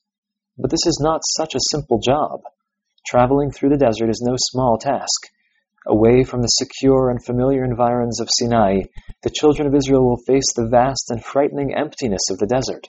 But 0.57 0.70
this 0.70 0.87
is 0.87 1.01
not 1.03 1.20
such 1.37 1.55
a 1.55 1.68
simple 1.70 1.98
job. 1.98 2.40
Traveling 3.07 3.51
through 3.51 3.70
the 3.70 3.77
desert 3.77 4.09
is 4.09 4.25
no 4.25 4.37
small 4.38 4.79
task. 4.79 5.29
Away 5.87 6.23
from 6.23 6.42
the 6.42 6.49
secure 6.49 7.11
and 7.11 7.25
familiar 7.25 7.64
environs 7.64 8.21
of 8.21 8.31
Sinai, 8.31 8.83
the 9.23 9.31
children 9.31 9.66
of 9.66 9.75
Israel 9.75 10.05
will 10.05 10.23
face 10.27 10.53
the 10.55 10.68
vast 10.68 11.11
and 11.11 11.25
frightening 11.25 11.75
emptiness 11.75 12.31
of 12.31 12.38
the 12.38 12.47
desert. 12.47 12.88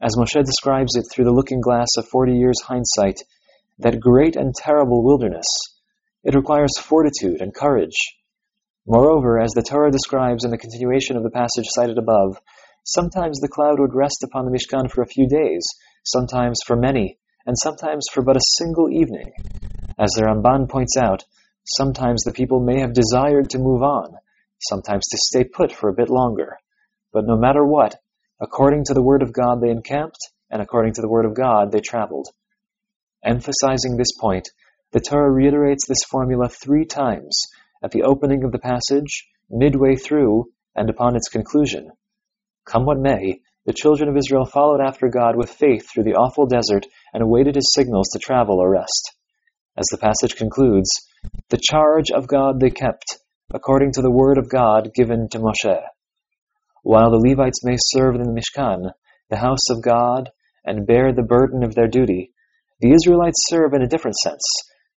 As 0.00 0.16
Moshe 0.16 0.44
describes 0.44 0.94
it 0.94 1.06
through 1.10 1.24
the 1.24 1.32
looking 1.32 1.60
glass 1.60 1.88
of 1.96 2.06
40 2.06 2.36
years' 2.36 2.60
hindsight, 2.60 3.22
that 3.78 3.98
great 3.98 4.36
and 4.36 4.54
terrible 4.54 5.02
wilderness, 5.02 5.46
it 6.22 6.36
requires 6.36 6.78
fortitude 6.78 7.40
and 7.40 7.52
courage. 7.52 7.96
Moreover, 8.86 9.40
as 9.40 9.50
the 9.50 9.62
Torah 9.62 9.90
describes 9.90 10.44
in 10.44 10.52
the 10.52 10.58
continuation 10.58 11.16
of 11.16 11.24
the 11.24 11.30
passage 11.30 11.66
cited 11.68 11.98
above, 11.98 12.38
sometimes 12.84 13.40
the 13.40 13.48
cloud 13.48 13.80
would 13.80 13.94
rest 13.94 14.22
upon 14.22 14.44
the 14.44 14.52
Mishkan 14.52 14.88
for 14.88 15.02
a 15.02 15.06
few 15.06 15.28
days, 15.28 15.66
sometimes 16.04 16.58
for 16.64 16.76
many, 16.76 17.18
and 17.46 17.56
sometimes 17.58 18.06
for 18.12 18.22
but 18.22 18.36
a 18.36 18.50
single 18.58 18.90
evening. 18.92 19.32
As 19.98 20.12
the 20.12 20.22
Ramban 20.22 20.68
points 20.68 20.96
out, 20.96 21.24
sometimes 21.64 22.22
the 22.22 22.32
people 22.32 22.60
may 22.60 22.80
have 22.80 22.92
desired 22.92 23.50
to 23.50 23.58
move 23.58 23.82
on, 23.82 24.14
sometimes 24.60 25.06
to 25.08 25.18
stay 25.18 25.44
put 25.44 25.72
for 25.72 25.88
a 25.88 25.94
bit 25.94 26.08
longer. 26.08 26.56
But 27.12 27.26
no 27.26 27.36
matter 27.36 27.64
what, 27.64 27.96
according 28.40 28.84
to 28.84 28.94
the 28.94 29.02
word 29.02 29.22
of 29.22 29.32
God 29.32 29.60
they 29.60 29.70
encamped, 29.70 30.18
and 30.50 30.60
according 30.60 30.94
to 30.94 31.00
the 31.00 31.08
word 31.08 31.24
of 31.24 31.34
God 31.34 31.72
they 31.72 31.80
traveled. 31.80 32.28
Emphasizing 33.24 33.96
this 33.96 34.12
point, 34.18 34.48
the 34.92 35.00
Torah 35.00 35.30
reiterates 35.30 35.86
this 35.86 36.04
formula 36.08 36.48
three 36.48 36.84
times 36.84 37.46
at 37.82 37.90
the 37.90 38.02
opening 38.02 38.44
of 38.44 38.52
the 38.52 38.58
passage, 38.58 39.28
midway 39.48 39.96
through, 39.96 40.50
and 40.74 40.90
upon 40.90 41.16
its 41.16 41.28
conclusion. 41.28 41.90
Come 42.64 42.84
what 42.84 42.98
may, 42.98 43.40
the 43.64 43.72
children 43.72 44.08
of 44.08 44.16
Israel 44.16 44.44
followed 44.44 44.80
after 44.80 45.08
God 45.08 45.36
with 45.36 45.50
faith 45.50 45.88
through 45.88 46.04
the 46.04 46.14
awful 46.14 46.46
desert 46.46 46.86
and 47.14 47.22
awaited 47.22 47.54
his 47.54 47.72
signals 47.72 48.08
to 48.10 48.18
travel 48.18 48.58
or 48.58 48.70
rest. 48.70 49.14
As 49.76 49.86
the 49.90 49.98
passage 49.98 50.36
concludes, 50.36 50.90
the 51.50 51.60
charge 51.62 52.10
of 52.10 52.26
God 52.26 52.60
they 52.60 52.70
kept, 52.70 53.18
according 53.52 53.92
to 53.92 54.02
the 54.02 54.10
word 54.10 54.38
of 54.38 54.48
God 54.48 54.94
given 54.94 55.28
to 55.28 55.38
Moshe. 55.38 55.82
While 56.82 57.10
the 57.10 57.28
Levites 57.28 57.62
may 57.62 57.76
serve 57.78 58.14
in 58.14 58.22
the 58.22 58.32
Mishkan, 58.32 58.90
the 59.28 59.36
house 59.36 59.68
of 59.70 59.82
God, 59.82 60.30
and 60.64 60.86
bear 60.86 61.12
the 61.12 61.22
burden 61.22 61.62
of 61.62 61.74
their 61.74 61.88
duty, 61.88 62.32
the 62.80 62.92
Israelites 62.92 63.46
serve 63.48 63.74
in 63.74 63.82
a 63.82 63.86
different 63.86 64.16
sense. 64.16 64.42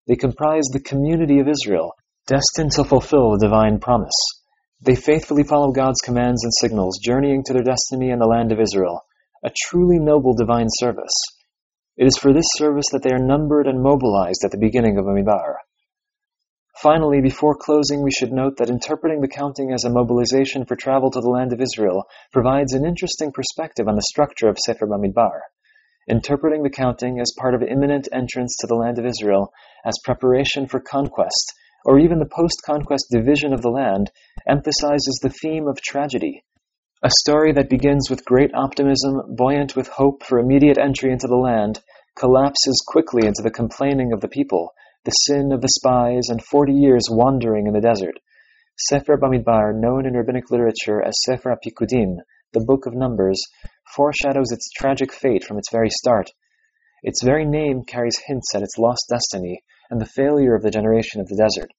They 0.07 0.15
comprise 0.15 0.63
the 0.71 0.79
community 0.79 1.39
of 1.39 1.47
Israel, 1.47 1.93
destined 2.25 2.71
to 2.73 2.83
fulfill 2.85 3.31
the 3.31 3.45
divine 3.45 3.79
promise. 3.79 4.15
They 4.81 4.95
faithfully 4.95 5.43
follow 5.43 5.71
God's 5.71 6.01
commands 6.01 6.43
and 6.43 6.53
signals, 6.53 6.99
journeying 7.03 7.43
to 7.45 7.53
their 7.53 7.63
destiny 7.63 8.11
in 8.11 8.19
the 8.19 8.27
land 8.27 8.51
of 8.51 8.59
Israel, 8.59 9.01
a 9.43 9.51
truly 9.67 9.99
noble 9.99 10.33
divine 10.33 10.67
service. 10.69 11.13
It 11.97 12.07
is 12.07 12.17
for 12.17 12.33
this 12.33 12.47
service 12.55 12.87
that 12.91 13.03
they 13.03 13.11
are 13.11 13.19
numbered 13.19 13.67
and 13.67 13.83
mobilized 13.83 14.43
at 14.43 14.51
the 14.51 14.57
beginning 14.57 14.97
of 14.97 15.05
Bamidbar. 15.05 15.55
Finally, 16.81 17.21
before 17.21 17.55
closing, 17.55 18.03
we 18.03 18.11
should 18.11 18.33
note 18.33 18.57
that 18.57 18.69
interpreting 18.69 19.21
the 19.21 19.29
counting 19.29 19.71
as 19.71 19.85
a 19.85 19.89
mobilization 19.89 20.65
for 20.65 20.75
travel 20.75 21.09
to 21.09 21.21
the 21.21 21.29
land 21.29 21.53
of 21.53 21.61
Israel 21.61 22.03
provides 22.33 22.73
an 22.73 22.85
interesting 22.85 23.31
perspective 23.31 23.87
on 23.87 23.95
the 23.95 24.01
structure 24.01 24.49
of 24.49 24.57
Sefer 24.59 24.85
Bamidbar. 24.85 25.39
Interpreting 26.09 26.63
the 26.63 26.69
counting 26.69 27.19
as 27.19 27.33
part 27.39 27.55
of 27.55 27.63
imminent 27.63 28.09
entrance 28.11 28.57
to 28.59 28.67
the 28.67 28.75
land 28.75 28.99
of 28.99 29.05
Israel, 29.05 29.53
as 29.85 29.97
preparation 30.03 30.67
for 30.67 30.81
conquest, 30.81 31.53
or 31.85 31.97
even 31.97 32.19
the 32.19 32.25
post-conquest 32.25 33.05
division 33.09 33.53
of 33.53 33.61
the 33.61 33.69
land, 33.69 34.11
emphasizes 34.45 35.19
the 35.23 35.29
theme 35.29 35.67
of 35.67 35.81
tragedy. 35.81 36.43
A 37.01 37.09
story 37.21 37.53
that 37.53 37.69
begins 37.69 38.09
with 38.09 38.25
great 38.25 38.53
optimism, 38.53 39.35
buoyant 39.37 39.77
with 39.77 39.87
hope 39.87 40.23
for 40.23 40.39
immediate 40.39 40.77
entry 40.77 41.11
into 41.11 41.27
the 41.27 41.37
land, 41.37 41.81
collapses 42.15 42.83
quickly 42.85 43.25
into 43.25 43.41
the 43.41 43.51
complaining 43.51 44.11
of 44.11 44.19
the 44.19 44.27
people, 44.27 44.73
the 45.05 45.11
sin 45.11 45.51
of 45.51 45.61
the 45.61 45.69
spies, 45.69 46.29
and 46.29 46.43
forty 46.43 46.73
years 46.73 47.07
wandering 47.09 47.67
in 47.67 47.73
the 47.73 47.79
desert. 47.79 48.15
Sefer 48.77 49.17
Bamidbar, 49.17 49.73
known 49.73 50.05
in 50.05 50.15
rabbinic 50.15 50.51
literature 50.51 51.01
as 51.01 51.13
Sefer 51.23 51.55
Pikudim, 51.63 52.17
the 52.53 52.65
Book 52.65 52.87
of 52.87 52.93
Numbers, 52.93 53.41
foreshadows 53.95 54.51
its 54.51 54.69
tragic 54.71 55.13
fate 55.13 55.43
from 55.43 55.57
its 55.57 55.71
very 55.71 55.89
start. 55.89 56.31
Its 57.03 57.23
very 57.23 57.45
name 57.45 57.83
carries 57.85 58.19
hints 58.25 58.55
at 58.55 58.63
its 58.63 58.79
lost 58.79 59.05
destiny, 59.07 59.63
and 59.91 60.01
the 60.01 60.05
failure 60.05 60.55
of 60.55 60.63
the 60.63 60.71
generation 60.71 61.21
of 61.21 61.27
the 61.27 61.37
desert. 61.37 61.71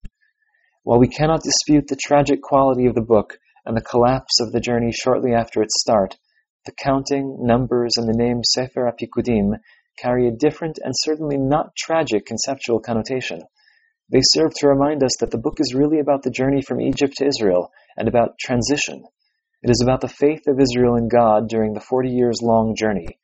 While 0.85 1.01
we 1.01 1.09
cannot 1.09 1.43
dispute 1.43 1.89
the 1.89 1.97
tragic 1.97 2.41
quality 2.41 2.87
of 2.87 2.95
the 2.95 3.01
book 3.01 3.41
and 3.65 3.77
the 3.77 3.83
collapse 3.83 4.41
of 4.41 4.53
the 4.53 4.61
journey 4.61 4.93
shortly 4.93 5.35
after 5.35 5.61
its 5.61 5.81
start, 5.81 6.17
the 6.65 6.73
counting, 6.73 7.39
numbers, 7.41 7.95
and 7.97 8.09
the 8.09 8.17
name 8.17 8.43
Sefer 8.45 8.89
Apikudim 8.89 9.59
carry 9.97 10.29
a 10.29 10.33
different 10.33 10.79
and 10.83 10.93
certainly 10.97 11.37
not 11.37 11.75
tragic 11.77 12.27
conceptual 12.27 12.81
connotation. 12.81 13.43
They 14.11 14.23
serve 14.23 14.55
to 14.55 14.69
remind 14.69 15.03
us 15.03 15.17
that 15.21 15.31
the 15.31 15.39
book 15.39 15.59
is 15.59 15.75
really 15.75 15.99
about 15.99 16.23
the 16.23 16.31
journey 16.31 16.63
from 16.63 16.81
Egypt 16.81 17.15
to 17.17 17.27
Israel 17.27 17.71
and 17.97 18.09
about 18.09 18.39
transition. 18.39 19.05
It 19.63 19.71
is 19.71 19.81
about 19.83 20.01
the 20.01 20.09
faith 20.09 20.47
of 20.47 20.61
Israel 20.61 20.97
in 20.97 21.09
God 21.09 21.49
during 21.49 21.75
the 21.75 21.81
40 21.81 22.11
years 22.11 22.41
long 22.43 22.75
journey, 22.77 23.19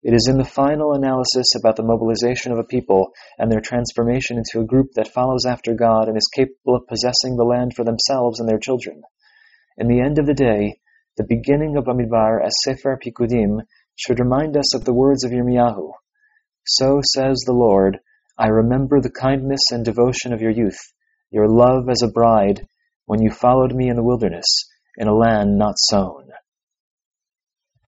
it 0.00 0.14
is 0.14 0.28
in 0.30 0.38
the 0.38 0.44
final 0.44 0.92
analysis 0.92 1.56
about 1.58 1.74
the 1.74 1.82
mobilization 1.82 2.52
of 2.52 2.58
a 2.58 2.64
people 2.64 3.10
and 3.36 3.50
their 3.50 3.60
transformation 3.60 4.38
into 4.38 4.60
a 4.60 4.64
group 4.64 4.92
that 4.94 5.12
follows 5.12 5.44
after 5.44 5.74
God 5.74 6.06
and 6.06 6.16
is 6.16 6.30
capable 6.32 6.76
of 6.76 6.86
possessing 6.86 7.34
the 7.34 7.44
land 7.44 7.74
for 7.74 7.84
themselves 7.84 8.38
and 8.38 8.48
their 8.48 8.60
children. 8.60 9.02
In 9.76 9.88
the 9.88 10.00
end 10.00 10.20
of 10.20 10.26
the 10.26 10.34
day, 10.34 10.78
the 11.16 11.26
beginning 11.28 11.76
of 11.76 11.86
Bamidbar 11.86 12.40
as 12.46 12.54
Sefer 12.62 12.96
Pikudim 12.96 13.62
should 13.96 14.20
remind 14.20 14.56
us 14.56 14.72
of 14.72 14.84
the 14.84 14.94
words 14.94 15.24
of 15.24 15.32
Yirmiyahu. 15.32 15.90
So 16.70 17.00
says 17.14 17.44
the 17.46 17.54
Lord, 17.54 17.98
I 18.36 18.48
remember 18.48 19.00
the 19.00 19.10
kindness 19.10 19.60
and 19.72 19.82
devotion 19.82 20.34
of 20.34 20.42
your 20.42 20.50
youth, 20.50 20.78
your 21.30 21.48
love 21.48 21.88
as 21.88 22.02
a 22.02 22.12
bride, 22.12 22.68
when 23.06 23.22
you 23.22 23.30
followed 23.30 23.74
me 23.74 23.88
in 23.88 23.96
the 23.96 24.04
wilderness, 24.04 24.44
in 24.98 25.08
a 25.08 25.14
land 25.14 25.56
not 25.56 25.76
sown. 25.78 26.27